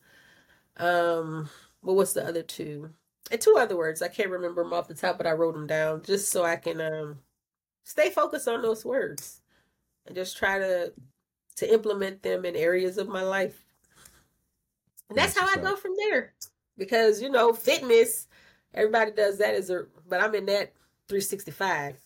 um 0.77 1.49
but 1.83 1.93
what's 1.93 2.13
the 2.13 2.25
other 2.25 2.43
two 2.43 2.89
and 3.31 3.41
two 3.41 3.55
other 3.57 3.77
words 3.77 4.01
i 4.01 4.07
can't 4.07 4.29
remember 4.29 4.63
them 4.63 4.73
off 4.73 4.87
the 4.87 4.93
top 4.93 5.17
but 5.17 5.27
i 5.27 5.31
wrote 5.31 5.53
them 5.53 5.67
down 5.67 6.01
just 6.03 6.29
so 6.29 6.43
i 6.43 6.55
can 6.55 6.81
um 6.81 7.19
stay 7.83 8.09
focused 8.09 8.47
on 8.47 8.61
those 8.61 8.83
words 8.83 9.41
and 10.05 10.15
just 10.15 10.37
try 10.37 10.59
to 10.59 10.91
to 11.57 11.73
implement 11.73 12.21
them 12.23 12.45
in 12.45 12.55
areas 12.55 12.97
of 12.97 13.07
my 13.07 13.23
life. 13.23 13.65
And 15.09 15.17
that's, 15.17 15.33
that's 15.33 15.51
how 15.53 15.59
I 15.59 15.63
go 15.63 15.75
from 15.75 15.93
there. 15.97 16.33
Because, 16.77 17.21
you 17.21 17.29
know, 17.29 17.51
fitness, 17.51 18.27
everybody 18.73 19.11
does 19.11 19.39
that 19.39 19.55
as 19.55 19.69
a 19.69 19.85
but 20.07 20.21
I'm 20.21 20.35
in 20.35 20.45
that 20.45 20.73
365. 21.09 21.97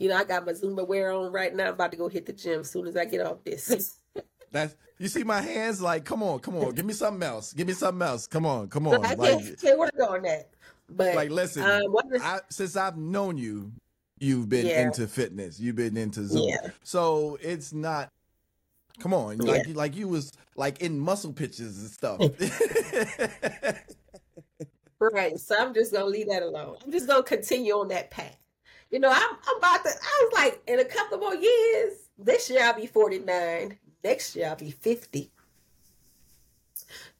You 0.00 0.08
know, 0.08 0.16
I 0.16 0.24
got 0.24 0.46
my 0.46 0.52
Zumba 0.52 0.88
wear 0.88 1.12
on 1.12 1.30
right 1.30 1.54
now. 1.54 1.66
I'm 1.66 1.74
about 1.74 1.90
to 1.90 1.98
go 1.98 2.08
hit 2.08 2.24
the 2.24 2.32
gym 2.32 2.60
as 2.60 2.70
soon 2.70 2.86
as 2.86 2.96
I 2.96 3.04
get 3.04 3.20
off 3.24 3.44
this. 3.44 3.98
That's 4.50 4.74
you 4.98 5.08
see 5.08 5.24
my 5.24 5.42
hands 5.42 5.82
like, 5.82 6.06
come 6.06 6.22
on, 6.22 6.38
come 6.40 6.56
on, 6.56 6.74
give 6.74 6.86
me 6.86 6.94
something 6.94 7.22
else. 7.22 7.52
Give 7.52 7.66
me 7.66 7.74
something 7.74 8.00
else. 8.00 8.26
Come 8.26 8.46
on, 8.46 8.68
come 8.68 8.88
on. 8.88 9.04
I 9.04 9.12
like, 9.14 9.38
can't, 9.38 9.60
can't 9.60 9.78
work 9.78 9.92
on 10.08 10.22
that. 10.22 10.48
But 10.88 11.14
like, 11.14 11.30
listen, 11.30 11.62
um, 11.62 11.94
is, 12.12 12.22
I, 12.22 12.40
since 12.48 12.76
I've 12.76 12.96
known 12.96 13.36
you, 13.36 13.72
you've 14.18 14.48
been 14.48 14.66
yeah. 14.66 14.86
into 14.86 15.06
fitness. 15.06 15.60
You've 15.60 15.76
been 15.76 15.98
into 15.98 16.20
Zumba. 16.20 16.48
Yeah. 16.48 16.70
So 16.82 17.38
it's 17.42 17.74
not. 17.74 18.10
Come 19.00 19.12
on, 19.14 19.40
yeah. 19.40 19.52
like 19.52 19.68
like 19.74 19.96
you 19.96 20.08
was 20.08 20.32
like 20.56 20.80
in 20.80 20.98
muscle 20.98 21.32
pictures 21.32 21.78
and 21.78 21.90
stuff. 21.90 22.20
right. 24.98 25.38
So 25.38 25.56
I'm 25.58 25.74
just 25.74 25.92
gonna 25.92 26.06
leave 26.06 26.28
that 26.28 26.42
alone. 26.42 26.76
I'm 26.84 26.90
just 26.90 27.06
gonna 27.06 27.22
continue 27.22 27.74
on 27.74 27.88
that 27.88 28.10
path. 28.10 28.36
You 28.90 28.98
know, 28.98 29.10
I'm, 29.10 29.36
I'm 29.46 29.56
about 29.58 29.84
to. 29.84 29.90
I 29.90 30.24
was 30.24 30.32
like, 30.34 30.62
in 30.66 30.80
a 30.80 30.84
couple 30.84 31.18
more 31.18 31.34
years, 31.34 31.94
this 32.18 32.50
year 32.50 32.64
I'll 32.64 32.74
be 32.74 32.86
49. 32.86 33.78
Next 34.02 34.34
year 34.34 34.48
I'll 34.48 34.56
be 34.56 34.70
50. 34.70 35.30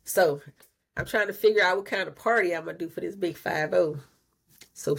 So 0.05 0.41
I'm 0.97 1.07
trying 1.07 1.29
to 1.29 1.33
figure 1.33 1.63
out 1.63 1.77
what 1.77 1.87
kind 1.87 2.09
of 2.09 2.17
party 2.17 2.55
I'm 2.55 2.65
gonna 2.65 2.77
do 2.77 2.89
for 2.89 3.01
this 3.01 3.15
big 3.15 3.37
five 3.37 3.71
zero. 3.71 4.01
So 4.73 4.99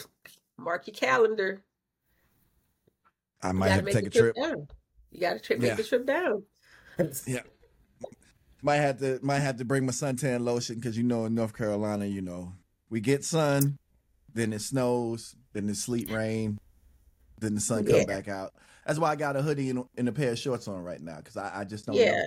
mark 0.58 0.88
your 0.88 0.94
calendar. 0.94 1.62
I 3.44 3.52
might 3.52 3.70
have 3.70 3.86
to 3.86 3.92
take 3.92 4.08
a 4.08 4.10
trip. 4.10 4.36
Down. 4.36 4.68
You 5.12 5.20
got 5.20 5.34
to 5.34 5.40
trip, 5.40 5.60
make 5.60 5.76
the 5.76 5.84
trip 5.84 6.06
down. 6.06 6.44
yeah. 7.28 7.42
Might 8.62 8.78
have 8.78 9.00
to 9.00 9.20
might 9.22 9.40
have 9.40 9.58
to 9.58 9.66
bring 9.66 9.86
my 9.86 9.92
suntan 9.92 10.42
lotion 10.42 10.76
because 10.76 10.96
you 10.96 11.04
know 11.04 11.26
in 11.26 11.36
North 11.36 11.54
Carolina, 11.54 12.06
you 12.06 12.22
know, 12.22 12.54
we 12.90 13.02
get 13.02 13.26
sun, 13.26 13.78
then 14.34 14.54
it 14.54 14.62
snows, 14.62 15.36
then 15.54 15.70
it 15.70 15.76
sleet 15.76 16.12
rain, 16.12 16.60
then 17.40 17.56
the 17.56 17.62
sun 17.62 17.86
come 17.86 17.96
yeah. 17.96 18.06
back 18.06 18.28
out. 18.28 18.54
That's 18.86 19.00
why 19.00 19.12
I 19.12 19.16
got 19.16 19.36
a 19.36 19.42
hoodie 19.42 19.70
and, 19.70 19.84
and 19.98 20.08
a 20.08 20.12
pair 20.12 20.32
of 20.32 20.40
shorts 20.40 20.68
on 20.68 20.84
right 20.84 21.02
now 21.02 21.18
because 21.18 21.38
I, 21.38 21.62
I 21.62 21.64
just 21.64 21.86
don't 21.86 21.96
yeah. 21.96 22.12
know. 22.12 22.26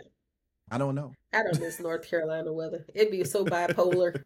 I 0.71 0.79
don't 0.79 0.95
know. 0.95 1.13
I 1.33 1.43
don't 1.43 1.61
miss 1.61 1.81
North 1.81 2.09
Carolina 2.09 2.53
weather. 2.53 2.85
It'd 2.95 3.11
be 3.11 3.25
so 3.25 3.45
bipolar. 3.45 4.23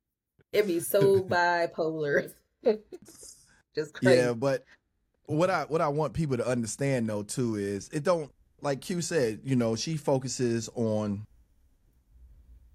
It'd 0.52 0.66
be 0.66 0.80
so 0.80 1.20
bipolar. 1.22 2.32
just 3.74 3.94
crazy. 3.94 4.16
Yeah, 4.16 4.32
but 4.32 4.64
what 5.26 5.50
I 5.50 5.64
what 5.64 5.80
I 5.80 5.88
want 5.88 6.14
people 6.14 6.36
to 6.36 6.46
understand 6.46 7.08
though 7.08 7.22
too 7.22 7.56
is 7.56 7.88
it 7.92 8.04
don't 8.04 8.30
like 8.62 8.80
Q 8.80 9.00
said, 9.00 9.40
you 9.44 9.56
know, 9.56 9.76
she 9.76 9.96
focuses 9.96 10.68
on 10.74 11.26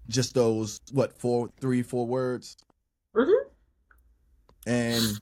just 0.08 0.34
those 0.34 0.80
what 0.92 1.18
four, 1.18 1.50
three, 1.60 1.82
four 1.82 2.06
words. 2.06 2.56
And 4.66 5.20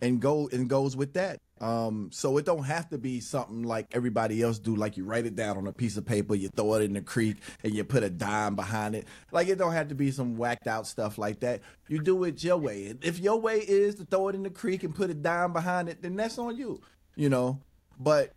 and 0.00 0.20
go 0.20 0.48
and 0.52 0.68
goes 0.68 0.96
with 0.96 1.14
that. 1.14 1.40
Um, 1.60 2.10
so 2.12 2.36
it 2.38 2.44
don't 2.44 2.62
have 2.64 2.88
to 2.90 2.98
be 2.98 3.20
something 3.20 3.64
like 3.64 3.86
everybody 3.92 4.42
else 4.42 4.60
do, 4.60 4.76
like 4.76 4.96
you 4.96 5.04
write 5.04 5.26
it 5.26 5.34
down 5.34 5.56
on 5.56 5.66
a 5.66 5.72
piece 5.72 5.96
of 5.96 6.06
paper, 6.06 6.36
you 6.36 6.48
throw 6.48 6.74
it 6.74 6.82
in 6.82 6.92
the 6.92 7.00
creek, 7.00 7.38
and 7.64 7.74
you 7.74 7.82
put 7.82 8.04
a 8.04 8.10
dime 8.10 8.54
behind 8.54 8.94
it. 8.94 9.06
Like 9.32 9.48
it 9.48 9.58
don't 9.58 9.72
have 9.72 9.88
to 9.88 9.96
be 9.96 10.12
some 10.12 10.36
whacked 10.36 10.68
out 10.68 10.86
stuff 10.86 11.18
like 11.18 11.40
that. 11.40 11.62
You 11.88 12.00
do 12.00 12.22
it 12.24 12.44
your 12.44 12.58
way. 12.58 12.94
If 13.02 13.18
your 13.18 13.40
way 13.40 13.58
is 13.58 13.96
to 13.96 14.04
throw 14.04 14.28
it 14.28 14.36
in 14.36 14.44
the 14.44 14.50
creek 14.50 14.84
and 14.84 14.94
put 14.94 15.10
a 15.10 15.14
dime 15.14 15.52
behind 15.52 15.88
it, 15.88 16.00
then 16.00 16.14
that's 16.14 16.38
on 16.38 16.56
you. 16.56 16.80
You 17.16 17.28
know, 17.28 17.60
but 17.98 18.32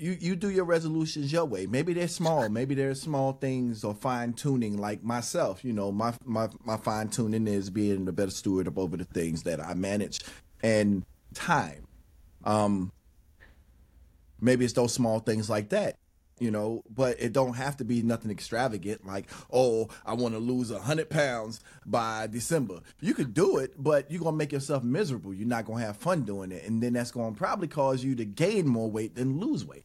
you 0.00 0.16
you 0.18 0.34
do 0.34 0.48
your 0.48 0.64
resolutions 0.64 1.30
your 1.30 1.44
way. 1.44 1.66
Maybe 1.66 1.92
they're 1.92 2.08
small. 2.08 2.48
Maybe 2.48 2.74
they're 2.74 2.94
small 2.94 3.34
things 3.34 3.84
or 3.84 3.94
fine 3.94 4.32
tuning. 4.32 4.78
Like 4.78 5.02
myself, 5.02 5.62
you 5.64 5.72
know, 5.72 5.92
my 5.92 6.14
my 6.24 6.48
my 6.64 6.78
fine 6.78 7.08
tuning 7.08 7.46
is 7.46 7.68
being 7.68 8.08
a 8.08 8.12
better 8.12 8.30
steward 8.30 8.66
of 8.66 8.78
over 8.78 8.96
the 8.96 9.04
things 9.04 9.42
that 9.42 9.60
I 9.60 9.74
manage 9.74 10.20
and 10.62 11.04
time. 11.34 11.86
Um, 12.44 12.92
maybe 14.40 14.64
it's 14.64 14.74
those 14.74 14.94
small 14.94 15.18
things 15.20 15.50
like 15.50 15.68
that, 15.68 15.96
you 16.38 16.50
know, 16.50 16.82
but 16.88 17.20
it 17.20 17.34
don't 17.34 17.52
have 17.52 17.76
to 17.76 17.84
be 17.84 18.00
nothing 18.00 18.30
extravagant 18.30 19.06
like, 19.06 19.26
oh, 19.52 19.88
I 20.06 20.14
want 20.14 20.32
to 20.32 20.40
lose 20.40 20.70
a 20.70 20.78
hundred 20.78 21.10
pounds 21.10 21.60
by 21.84 22.26
December. 22.26 22.80
You 23.00 23.12
could 23.12 23.34
do 23.34 23.58
it, 23.58 23.74
but 23.76 24.10
you're 24.10 24.22
gonna 24.22 24.36
make 24.38 24.52
yourself 24.52 24.82
miserable. 24.82 25.34
You're 25.34 25.46
not 25.46 25.66
gonna 25.66 25.84
have 25.84 25.98
fun 25.98 26.22
doing 26.22 26.52
it, 26.52 26.64
and 26.64 26.82
then 26.82 26.94
that's 26.94 27.10
gonna 27.10 27.36
probably 27.36 27.68
cause 27.68 28.02
you 28.02 28.14
to 28.14 28.24
gain 28.24 28.66
more 28.66 28.90
weight 28.90 29.14
than 29.14 29.38
lose 29.38 29.66
weight. 29.66 29.84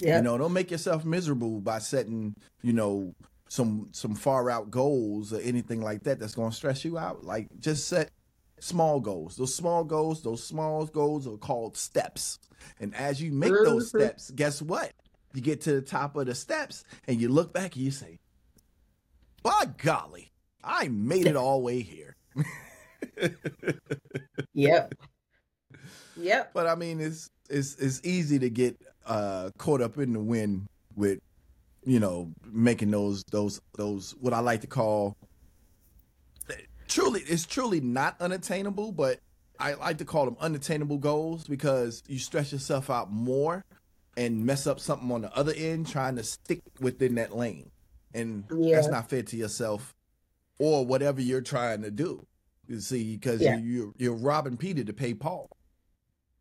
Yeah. 0.00 0.16
You 0.16 0.22
know, 0.22 0.38
don't 0.38 0.52
make 0.52 0.70
yourself 0.70 1.04
miserable 1.04 1.60
by 1.60 1.78
setting, 1.78 2.34
you 2.62 2.72
know, 2.72 3.14
some 3.48 3.88
some 3.92 4.14
far 4.14 4.50
out 4.50 4.70
goals 4.70 5.32
or 5.32 5.40
anything 5.40 5.80
like 5.80 6.02
that 6.04 6.18
that's 6.20 6.34
gonna 6.34 6.52
stress 6.52 6.84
you 6.84 6.98
out. 6.98 7.24
Like 7.24 7.48
just 7.58 7.88
set 7.88 8.10
small 8.60 9.00
goals. 9.00 9.36
Those 9.36 9.54
small 9.54 9.84
goals, 9.84 10.22
those 10.22 10.42
small 10.42 10.86
goals 10.86 11.26
are 11.26 11.36
called 11.36 11.76
steps. 11.76 12.38
And 12.80 12.94
as 12.94 13.20
you 13.20 13.32
make 13.32 13.52
those 13.52 13.90
mm-hmm. 13.90 14.04
steps, 14.04 14.30
guess 14.30 14.62
what? 14.62 14.92
You 15.34 15.42
get 15.42 15.60
to 15.62 15.72
the 15.72 15.82
top 15.82 16.16
of 16.16 16.26
the 16.26 16.34
steps 16.34 16.84
and 17.06 17.20
you 17.20 17.28
look 17.28 17.52
back 17.52 17.74
and 17.74 17.84
you 17.84 17.90
say, 17.90 18.18
by 19.42 19.66
golly, 19.82 20.32
I 20.62 20.88
made 20.88 21.26
it 21.26 21.36
all 21.36 21.58
the 21.58 21.64
way 21.64 21.80
here. 21.80 22.16
yep. 24.54 24.94
Yep. 26.16 26.50
But 26.52 26.66
I 26.66 26.74
mean, 26.74 27.00
it's 27.00 27.30
it's 27.48 27.76
it's 27.76 28.00
easy 28.04 28.38
to 28.38 28.50
get 28.50 28.80
uh, 29.08 29.50
caught 29.58 29.80
up 29.80 29.98
in 29.98 30.12
the 30.12 30.20
wind 30.20 30.68
with, 30.94 31.20
you 31.84 31.98
know, 31.98 32.30
making 32.44 32.90
those 32.90 33.24
those 33.24 33.60
those 33.76 34.14
what 34.20 34.32
I 34.32 34.40
like 34.40 34.60
to 34.60 34.66
call 34.66 35.16
truly 36.88 37.20
it's 37.20 37.46
truly 37.46 37.80
not 37.80 38.16
unattainable, 38.20 38.92
but 38.92 39.20
I 39.60 39.74
like 39.74 39.98
to 39.98 40.04
call 40.04 40.24
them 40.24 40.36
unattainable 40.40 40.98
goals 40.98 41.46
because 41.46 42.02
you 42.08 42.18
stress 42.18 42.52
yourself 42.52 42.90
out 42.90 43.12
more 43.12 43.64
and 44.16 44.44
mess 44.44 44.66
up 44.66 44.80
something 44.80 45.10
on 45.12 45.22
the 45.22 45.36
other 45.36 45.52
end 45.56 45.88
trying 45.88 46.16
to 46.16 46.24
stick 46.24 46.62
within 46.80 47.14
that 47.16 47.36
lane. 47.36 47.70
And 48.14 48.44
yeah. 48.56 48.76
that's 48.76 48.88
not 48.88 49.08
fair 49.08 49.22
to 49.22 49.36
yourself 49.36 49.94
or 50.58 50.84
whatever 50.84 51.20
you're 51.20 51.40
trying 51.40 51.82
to 51.82 51.90
do. 51.90 52.26
You 52.66 52.80
see, 52.80 53.16
because 53.16 53.40
yeah. 53.40 53.58
you, 53.58 53.94
you're 53.96 54.14
robbing 54.14 54.56
Peter 54.56 54.84
to 54.84 54.92
pay 54.92 55.14
Paul. 55.14 55.48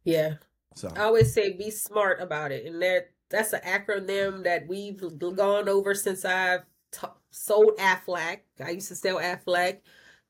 Yeah. 0.04 0.36
So 0.78 0.92
I 0.96 1.04
always 1.04 1.34
say 1.34 1.54
be 1.54 1.72
smart 1.72 2.22
about 2.22 2.52
it. 2.52 2.66
And 2.66 2.82
that 2.82 3.10
that's 3.30 3.54
an 3.54 3.62
acronym 3.62 4.44
that 4.44 4.68
we've 4.68 5.02
gone 5.20 5.68
over 5.68 5.94
since 5.94 6.24
I've 6.24 6.64
t- 6.92 7.08
sold 7.32 7.78
Aflac. 7.78 8.40
I 8.64 8.72
used 8.72 8.88
to 8.88 8.96
sell 8.96 9.18
Aflac 9.18 9.80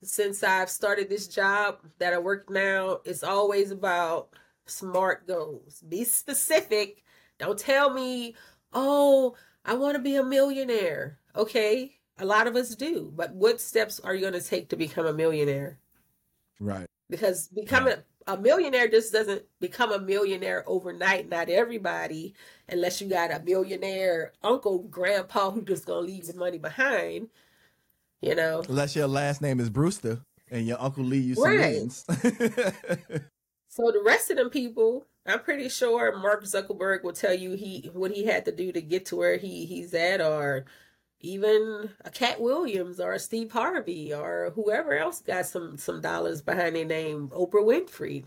since 0.04 0.44
I've 0.44 0.70
started 0.70 1.10
this 1.10 1.28
job 1.28 1.80
that 2.00 2.14
I 2.14 2.18
work 2.18 2.50
now, 2.50 3.00
it's 3.06 3.24
always 3.24 3.72
about 3.72 4.30
smart 4.66 5.28
goals. 5.28 5.84
Be 5.88 6.04
specific. 6.04 7.04
Don't 7.40 7.58
tell 7.58 7.94
me, 7.94 8.36
oh, 8.74 9.36
I 9.66 9.74
want 9.74 9.96
to 9.96 10.02
be 10.02 10.16
a 10.16 10.24
millionaire. 10.24 11.20
Okay, 11.36 12.00
a 12.20 12.26
lot 12.26 12.48
of 12.48 12.56
us 12.56 12.76
do, 12.76 13.12
but 13.16 13.34
what 13.34 13.62
steps 13.62 14.00
are 14.00 14.14
you 14.14 14.22
going 14.22 14.34
to 14.34 14.42
take 14.42 14.70
to 14.70 14.76
become 14.76 15.06
a 15.06 15.14
millionaire? 15.14 15.78
Right. 16.60 16.88
Because 17.10 17.48
becoming. 17.48 17.96
A 18.28 18.38
millionaire 18.38 18.88
just 18.88 19.12
doesn't 19.12 19.44
become 19.60 19.92
a 19.92 20.00
millionaire 20.00 20.64
overnight. 20.68 21.30
Not 21.30 21.50
everybody, 21.50 22.34
unless 22.70 23.02
you 23.02 23.10
got 23.10 23.32
a 23.32 23.40
millionaire 23.40 24.34
uncle, 24.44 24.80
grandpa 24.80 25.52
who 25.52 25.64
just 25.64 25.88
to 25.88 25.98
leave 25.98 26.28
the 26.28 26.34
money 26.36 26.58
behind 26.58 27.30
you 28.22 28.36
know. 28.36 28.64
Unless 28.68 28.96
your 28.96 29.08
last 29.08 29.42
name 29.42 29.60
is 29.60 29.70
Brewster 29.70 30.22
and 30.52 30.68
your 30.68 30.82
uncle 30.82 31.04
leave 31.04 31.24
you 31.24 31.36
some 31.36 31.44
right. 31.44 31.60
millions. 31.60 32.06
so 33.68 33.92
the 33.92 34.02
rest 34.06 34.32
of 34.32 34.38
them 34.38 34.50
people, 34.50 35.06
I'm 35.26 35.40
pretty 35.40 35.70
sure 35.70 36.18
Mark 36.18 36.44
Zuckerberg 36.44 37.04
will 37.04 37.14
tell 37.14 37.34
you 37.34 37.54
he 37.54 37.90
what 37.94 38.12
he 38.12 38.26
had 38.26 38.46
to 38.46 38.52
do 38.52 38.72
to 38.72 38.82
get 38.82 39.06
to 39.08 39.16
where 39.16 39.38
he 39.38 39.66
he's 39.66 39.94
at, 39.94 40.22
or 40.22 40.66
even 41.20 41.90
a 42.06 42.10
Katt 42.10 42.40
Williams 42.40 43.00
or 43.00 43.14
a 43.14 43.20
Steve 43.20 43.52
Harvey 43.52 44.14
or 44.14 44.52
whoever 44.56 44.94
else 44.94 45.22
got 45.22 45.46
some 45.46 45.78
some 45.78 46.02
dollars 46.02 46.42
behind 46.42 46.76
their 46.76 46.86
name, 46.86 47.30
Oprah 47.30 47.64
Winfrey. 47.64 48.24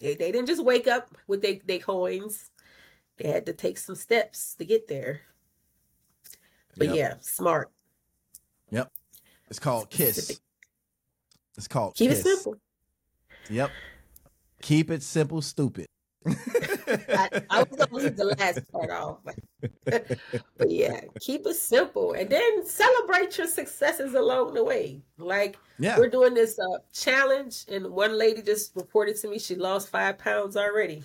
They, 0.00 0.14
they 0.14 0.32
didn't 0.32 0.48
just 0.48 0.64
wake 0.64 0.86
up 0.86 1.16
with 1.26 1.42
their 1.42 1.56
they 1.64 1.78
coins. 1.78 2.50
They 3.16 3.28
had 3.28 3.46
to 3.46 3.52
take 3.52 3.78
some 3.78 3.94
steps 3.94 4.54
to 4.56 4.64
get 4.64 4.88
there. 4.88 5.20
But 6.76 6.88
yep. 6.88 6.96
yeah, 6.96 7.14
smart. 7.20 7.70
Yep. 8.70 8.90
It's 9.48 9.58
called 9.58 9.90
Kiss. 9.90 10.40
It's 11.56 11.68
called 11.68 11.94
Keep 11.94 12.10
Kiss. 12.10 12.20
it 12.20 12.22
simple. 12.24 12.56
Yep. 13.48 13.70
Keep 14.62 14.90
it 14.90 15.02
simple, 15.02 15.42
stupid. 15.42 15.86
I, 16.86 17.42
I, 17.50 17.62
was 17.62 17.78
gonna 17.78 17.94
leave 17.94 18.16
the 18.16 18.34
last 18.38 18.60
part 18.72 18.90
off, 18.90 19.18
but, 19.84 20.70
yeah, 20.70 21.00
keep 21.20 21.46
it 21.46 21.54
simple, 21.54 22.12
and 22.12 22.28
then 22.28 22.66
celebrate 22.66 23.36
your 23.38 23.46
successes 23.46 24.14
along 24.14 24.54
the 24.54 24.64
way. 24.64 25.02
Like 25.18 25.58
yeah. 25.78 25.98
we're 25.98 26.08
doing 26.08 26.34
this 26.34 26.58
uh, 26.58 26.78
challenge, 26.92 27.64
and 27.68 27.86
one 27.90 28.16
lady 28.18 28.42
just 28.42 28.74
reported 28.76 29.16
to 29.16 29.28
me 29.28 29.38
she 29.38 29.54
lost 29.54 29.88
five 29.88 30.18
pounds 30.18 30.56
already. 30.56 31.04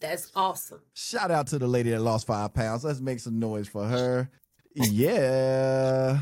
That's 0.00 0.30
awesome. 0.34 0.80
Shout 0.94 1.30
out 1.30 1.46
to 1.48 1.58
the 1.58 1.66
lady 1.66 1.90
that 1.90 2.00
lost 2.00 2.26
five 2.26 2.52
pounds. 2.52 2.84
Let's 2.84 3.00
make 3.00 3.20
some 3.20 3.38
noise 3.38 3.68
for 3.68 3.86
her. 3.86 4.28
Yeah. 4.74 6.18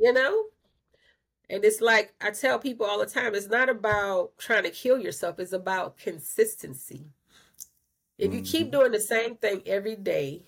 You 0.00 0.12
know? 0.12 0.44
And 1.50 1.64
it's 1.64 1.80
like 1.80 2.14
I 2.20 2.30
tell 2.30 2.58
people 2.58 2.86
all 2.86 2.98
the 2.98 3.06
time, 3.06 3.34
it's 3.34 3.48
not 3.48 3.68
about 3.68 4.32
trying 4.38 4.62
to 4.62 4.70
kill 4.70 4.98
yourself, 4.98 5.38
it's 5.38 5.52
about 5.52 5.98
consistency. 5.98 7.06
If 8.18 8.34
you 8.34 8.42
keep 8.42 8.70
Mm-hmm. 8.70 8.72
doing 8.72 8.92
the 8.92 9.00
same 9.00 9.36
thing 9.36 9.62
every 9.66 9.96
day, 9.96 10.46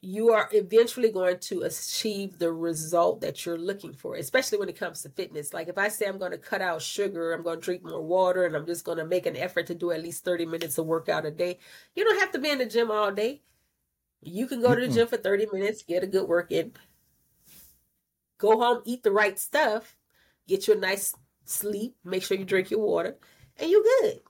you 0.00 0.30
are 0.32 0.48
eventually 0.52 1.10
going 1.10 1.38
to 1.40 1.62
achieve 1.62 2.38
the 2.38 2.52
result 2.52 3.20
that 3.20 3.44
you're 3.44 3.58
looking 3.58 3.92
for, 3.92 4.14
especially 4.14 4.56
when 4.58 4.68
it 4.68 4.78
comes 4.78 5.02
to 5.02 5.08
fitness. 5.10 5.52
Like 5.52 5.68
if 5.68 5.76
I 5.76 5.88
say 5.88 6.06
I'm 6.06 6.18
going 6.18 6.30
to 6.30 6.38
cut 6.38 6.62
out 6.62 6.82
sugar, 6.82 7.32
I'm 7.32 7.42
going 7.42 7.58
to 7.60 7.64
drink 7.64 7.82
more 7.82 8.00
water, 8.00 8.44
and 8.46 8.54
I'm 8.54 8.66
just 8.66 8.84
going 8.84 8.98
to 8.98 9.04
make 9.04 9.26
an 9.26 9.36
effort 9.36 9.66
to 9.66 9.74
do 9.74 9.90
at 9.90 10.02
least 10.02 10.24
30 10.24 10.46
minutes 10.46 10.78
of 10.78 10.86
workout 10.86 11.26
a 11.26 11.32
day, 11.32 11.58
you 11.96 12.04
don't 12.04 12.20
have 12.20 12.30
to 12.32 12.38
be 12.38 12.50
in 12.50 12.58
the 12.58 12.66
gym 12.66 12.90
all 12.92 13.10
day. 13.10 13.42
You 14.22 14.46
can 14.48 14.62
go 14.62 14.74
to 14.74 14.80
the 14.80 14.88
gym 14.88 15.08
for 15.08 15.18
30 15.18 15.46
minutes, 15.52 15.82
get 15.82 16.04
a 16.04 16.06
good 16.08 16.28
work 16.28 16.52
in, 16.52 16.72
go 18.38 18.58
home, 18.58 18.82
eat 18.84 19.02
the 19.02 19.12
right 19.12 19.38
stuff, 19.38 19.96
get 20.46 20.66
you 20.66 20.74
a 20.74 20.76
nice 20.76 21.14
sleep, 21.44 21.96
make 22.04 22.22
sure 22.22 22.36
you 22.36 22.44
drink 22.44 22.70
your 22.70 22.80
water, 22.80 23.16
and 23.58 23.70
you're 23.70 23.82
good. 24.00 24.20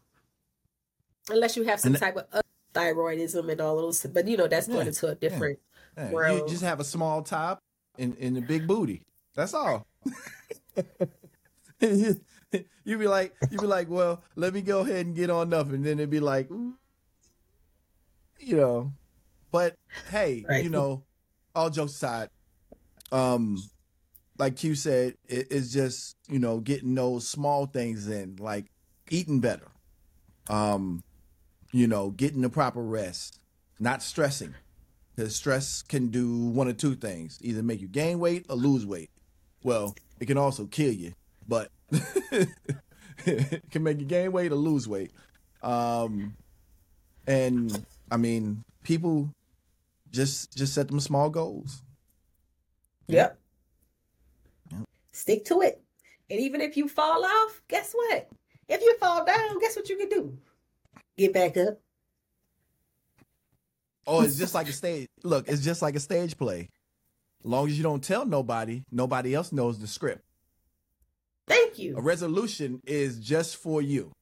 Unless 1.30 1.56
you 1.56 1.64
have 1.64 1.80
some 1.80 1.94
And- 1.94 2.00
type 2.00 2.16
of 2.16 2.42
thyroidism 2.74 3.50
and 3.50 3.60
all 3.60 3.76
those, 3.76 4.04
but 4.06 4.26
you 4.28 4.36
know 4.36 4.46
that's 4.46 4.66
going 4.66 4.80
Yeah, 4.80 4.86
into 4.88 5.08
a 5.08 5.14
different. 5.14 5.58
Yeah, 5.96 6.10
Bro. 6.10 6.36
You 6.36 6.48
just 6.48 6.62
have 6.62 6.80
a 6.80 6.84
small 6.84 7.22
top 7.22 7.62
and, 7.98 8.16
and 8.18 8.38
a 8.38 8.40
big 8.40 8.66
booty. 8.66 9.02
That's 9.34 9.54
all. 9.54 9.86
you 11.80 12.16
be 12.84 13.06
like, 13.08 13.34
you 13.50 13.58
be 13.58 13.66
like, 13.66 13.88
well, 13.88 14.22
let 14.36 14.54
me 14.54 14.62
go 14.62 14.80
ahead 14.80 15.06
and 15.06 15.14
get 15.14 15.30
on 15.30 15.52
up, 15.54 15.68
and 15.70 15.84
then 15.84 15.98
it'd 15.98 16.10
be 16.10 16.20
like, 16.20 16.48
you 16.50 16.76
know. 18.56 18.92
But 19.50 19.76
hey, 20.10 20.44
Right. 20.48 20.62
you 20.62 20.70
know, 20.70 21.04
all 21.54 21.70
jokes 21.70 21.92
aside, 21.92 22.28
um, 23.10 23.62
like 24.38 24.62
you 24.62 24.74
said, 24.74 25.14
it, 25.26 25.48
it's 25.50 25.72
just 25.72 26.16
you 26.28 26.38
know 26.38 26.60
getting 26.60 26.94
those 26.94 27.26
small 27.26 27.66
things 27.66 28.08
in, 28.08 28.36
like 28.36 28.66
eating 29.10 29.40
better, 29.40 29.68
um, 30.50 31.02
you 31.72 31.86
know, 31.86 32.10
getting 32.10 32.40
the 32.40 32.50
proper 32.50 32.82
rest, 32.82 33.38
not 33.78 34.02
stressing. 34.02 34.54
Because 35.14 35.34
stress 35.34 35.82
can 35.82 36.08
do 36.08 36.46
one 36.46 36.68
of 36.68 36.76
two 36.76 36.94
things: 36.94 37.38
either 37.42 37.62
make 37.62 37.80
you 37.80 37.88
gain 37.88 38.20
weight 38.20 38.46
or 38.48 38.56
lose 38.56 38.86
weight. 38.86 39.10
Well, 39.64 39.96
it 40.20 40.26
can 40.26 40.38
also 40.38 40.66
kill 40.66 40.92
you, 40.92 41.12
but 41.46 41.70
it 41.90 43.62
can 43.70 43.82
make 43.82 43.98
you 43.98 44.06
gain 44.06 44.32
weight 44.32 44.52
or 44.52 44.56
lose 44.56 44.86
weight. 44.86 45.10
Um, 45.62 46.36
and 47.26 47.84
I 48.10 48.16
mean, 48.16 48.62
people 48.84 49.34
just 50.10 50.56
just 50.56 50.74
set 50.74 50.88
them 50.88 51.00
small 51.00 51.30
goals. 51.30 51.82
Yep. 53.08 53.38
Yep. 54.70 54.82
Stick 55.12 55.44
to 55.46 55.62
it. 55.62 55.82
And 56.30 56.40
even 56.40 56.60
if 56.60 56.76
you 56.76 56.88
fall 56.88 57.24
off, 57.24 57.62
guess 57.68 57.92
what? 57.92 58.28
If 58.68 58.82
you 58.82 58.96
fall 58.98 59.24
down, 59.24 59.58
guess 59.60 59.76
what 59.76 59.88
you 59.88 59.96
can 59.96 60.08
do? 60.10 60.38
Get 61.18 61.34
back 61.34 61.56
up. 61.56 61.80
Oh, 64.06 64.22
it's 64.22 64.38
just 64.38 64.54
like 64.54 64.68
a 64.68 64.72
stage. 64.72 65.08
Look, 65.24 65.48
it's 65.48 65.62
just 65.62 65.82
like 65.82 65.96
a 65.96 66.00
stage 66.00 66.38
play. 66.38 66.70
Long 67.44 67.66
as 67.66 67.76
you 67.76 67.82
don't 67.82 68.02
tell 68.02 68.24
nobody, 68.24 68.84
nobody 68.90 69.34
else 69.34 69.52
knows 69.52 69.78
the 69.78 69.86
script. 69.86 70.24
Thank 71.46 71.78
you. 71.78 71.96
A 71.96 72.00
resolution 72.00 72.80
is 72.86 73.18
just 73.18 73.56
for 73.56 73.82
you. 73.82 74.12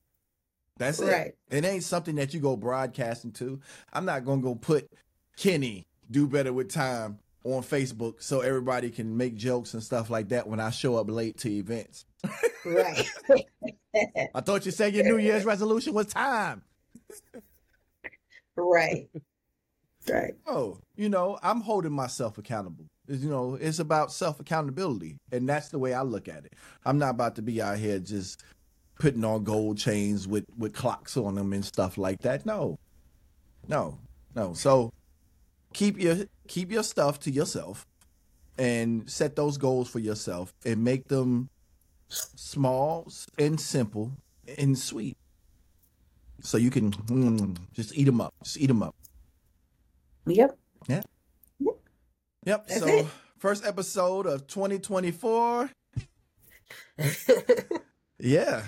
That's 0.79 1.01
it. 1.01 1.37
It 1.51 1.65
ain't 1.65 1.85
something 1.85 2.17
that 2.17 2.35
you 2.35 2.41
go 2.41 2.57
broadcasting 2.57 3.33
to. 3.33 3.61
I'm 3.93 4.05
not 4.05 4.25
gonna 4.25 4.43
go 4.43 4.55
put 4.55 4.91
Kenny 5.37 5.87
do 6.11 6.27
better 6.27 6.53
with 6.53 6.71
time 6.71 7.19
on 7.45 7.63
Facebook 7.63 8.23
so 8.23 8.41
everybody 8.41 8.91
can 8.91 9.17
make 9.17 9.35
jokes 9.35 9.75
and 9.75 9.83
stuff 9.83 10.11
like 10.11 10.31
that 10.31 10.47
when 10.49 10.61
I 10.61 10.71
show 10.71 10.97
up 10.97 11.11
late 11.11 11.39
to 11.39 11.51
events. 11.51 12.07
Right. 12.67 13.09
I 14.35 14.41
thought 14.41 14.67
you 14.67 14.73
said 14.73 14.93
your 14.93 15.05
New 15.05 15.19
Year's 15.19 15.45
resolution 15.45 15.95
was 15.95 16.07
time. 16.09 16.63
Right. 18.57 19.09
Right. 20.09 20.35
Oh, 20.47 20.79
you 20.97 21.09
know, 21.09 21.39
I'm 21.43 21.61
holding 21.61 21.93
myself 21.93 22.39
accountable. 22.39 22.87
You 23.09 23.29
know, 23.29 23.55
it's 23.61 23.79
about 23.79 24.13
self 24.13 24.41
accountability, 24.41 25.17
and 25.33 25.49
that's 25.49 25.69
the 25.69 25.79
way 25.79 25.95
I 25.95 26.03
look 26.03 26.29
at 26.29 26.45
it. 26.45 26.55
I'm 26.85 26.99
not 26.99 27.11
about 27.11 27.37
to 27.37 27.43
be 27.43 27.61
out 27.61 27.79
here 27.79 27.99
just 27.99 28.43
putting 28.99 29.25
on 29.25 29.45
gold 29.45 29.79
chains 29.79 30.27
with 30.27 30.45
with 30.57 30.75
clocks 30.75 31.17
on 31.17 31.35
them 31.35 31.53
and 31.53 31.65
stuff 31.65 31.99
like 31.99 32.21
that. 32.23 32.47
No, 32.47 32.79
no, 33.69 33.99
no. 34.35 34.55
So 34.55 34.93
keep 35.73 35.99
your 35.99 36.27
keep 36.49 36.71
your 36.71 36.83
stuff 36.83 37.21
to 37.21 37.31
yourself, 37.31 37.87
and 38.59 39.09
set 39.11 39.37
those 39.37 39.59
goals 39.59 39.89
for 39.89 39.99
yourself, 39.99 40.53
and 40.65 40.83
make 40.83 41.09
them 41.09 41.49
small 42.09 43.11
and 43.39 43.61
simple 43.61 44.13
and 44.59 44.79
sweet, 44.79 45.17
so 46.41 46.59
you 46.59 46.71
can 46.71 46.93
mm, 46.93 47.57
just 47.73 47.97
eat 47.97 48.05
them 48.05 48.21
up. 48.21 48.35
Just 48.43 48.59
eat 48.59 48.67
them 48.67 48.83
up. 48.83 48.95
Yep. 50.27 50.59
Yeah. 50.89 51.03
Yep. 52.45 52.67
That's 52.69 52.81
so 52.81 52.87
it. 52.87 53.07
first 53.39 53.65
episode 53.65 54.27
of 54.27 54.47
2024. 54.47 55.71
Yeah, 58.19 58.63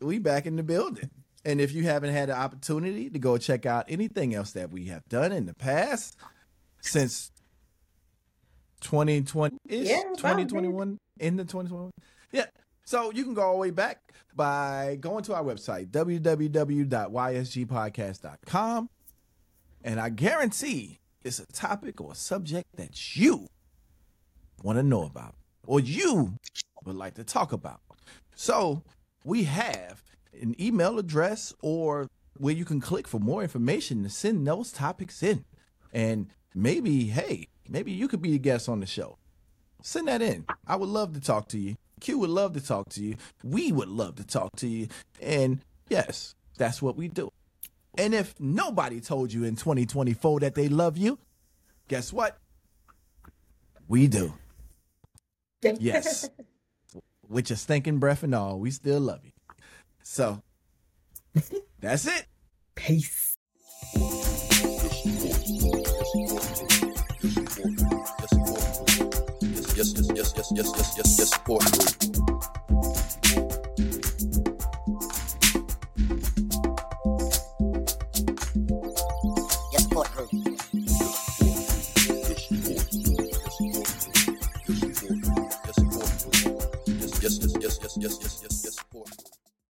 we 0.00 0.18
back 0.18 0.46
in 0.46 0.56
the 0.56 0.62
building. 0.62 1.10
And 1.44 1.60
if 1.60 1.72
you 1.72 1.84
haven't 1.84 2.12
had 2.12 2.28
the 2.28 2.36
opportunity 2.36 3.08
to 3.08 3.18
go 3.18 3.38
check 3.38 3.64
out 3.64 3.86
anything 3.88 4.34
else 4.34 4.52
that 4.52 4.70
we 4.70 4.86
have 4.86 5.08
done 5.08 5.32
in 5.32 5.46
the 5.46 5.54
past 5.54 6.16
since 6.82 7.30
2020 8.82 9.56
is 9.68 9.88
Yeah, 9.88 10.02
2021 10.16 10.98
in 11.18 11.36
the 11.36 11.44
2021. 11.44 11.90
Yeah. 12.32 12.44
So 12.90 13.12
you 13.12 13.22
can 13.22 13.34
go 13.34 13.42
all 13.42 13.52
the 13.52 13.58
way 13.58 13.70
back 13.70 14.12
by 14.34 14.98
going 15.00 15.22
to 15.22 15.32
our 15.32 15.44
website 15.44 15.92
www.ysgpodcast.com 15.92 18.90
and 19.84 20.00
I 20.00 20.08
guarantee 20.08 20.98
it's 21.22 21.38
a 21.38 21.46
topic 21.46 22.00
or 22.00 22.10
a 22.10 22.16
subject 22.16 22.66
that 22.74 23.16
you 23.16 23.46
want 24.64 24.78
to 24.78 24.82
know 24.82 25.04
about 25.04 25.36
or 25.68 25.78
you 25.78 26.34
would 26.84 26.96
like 26.96 27.14
to 27.14 27.22
talk 27.22 27.52
about. 27.52 27.78
So 28.34 28.82
we 29.22 29.44
have 29.44 30.02
an 30.42 30.60
email 30.60 30.98
address 30.98 31.54
or 31.62 32.08
where 32.38 32.54
you 32.54 32.64
can 32.64 32.80
click 32.80 33.06
for 33.06 33.20
more 33.20 33.42
information 33.42 34.02
to 34.02 34.08
send 34.08 34.44
those 34.44 34.72
topics 34.72 35.22
in. 35.22 35.44
And 35.92 36.26
maybe, 36.56 37.04
hey, 37.04 37.46
maybe 37.68 37.92
you 37.92 38.08
could 38.08 38.20
be 38.20 38.34
a 38.34 38.38
guest 38.38 38.68
on 38.68 38.80
the 38.80 38.86
show. 38.86 39.16
Send 39.80 40.08
that 40.08 40.22
in. 40.22 40.44
I 40.66 40.74
would 40.74 40.88
love 40.88 41.14
to 41.14 41.20
talk 41.20 41.46
to 41.50 41.58
you. 41.58 41.76
Q 42.00 42.18
would 42.18 42.30
love 42.30 42.54
to 42.54 42.60
talk 42.60 42.88
to 42.90 43.02
you. 43.02 43.16
We 43.44 43.72
would 43.72 43.88
love 43.88 44.16
to 44.16 44.24
talk 44.26 44.56
to 44.56 44.68
you. 44.68 44.88
And 45.20 45.60
yes, 45.88 46.34
that's 46.56 46.80
what 46.80 46.96
we 46.96 47.08
do. 47.08 47.30
And 47.98 48.14
if 48.14 48.34
nobody 48.38 49.00
told 49.00 49.32
you 49.32 49.44
in 49.44 49.56
2024 49.56 50.40
that 50.40 50.54
they 50.54 50.68
love 50.68 50.96
you, 50.96 51.18
guess 51.88 52.12
what? 52.12 52.38
We 53.88 54.06
do. 54.06 54.34
Yes. 55.62 56.30
With 57.28 57.50
your 57.50 57.56
stinking 57.56 57.98
breath 57.98 58.22
and 58.22 58.34
all, 58.34 58.58
we 58.58 58.70
still 58.70 59.00
love 59.00 59.20
you. 59.24 59.32
So 60.02 60.42
that's 61.80 62.06
it. 62.06 62.26
Peace. 62.74 63.36
just, 69.80 69.96
just, 69.96 70.14
just, 70.14 70.36
just, 70.36 70.56
just, 70.56 70.76
just, 70.76 70.96
just, 70.96 71.18
just 71.18 71.32
support 71.32 71.62
group. 71.72 72.59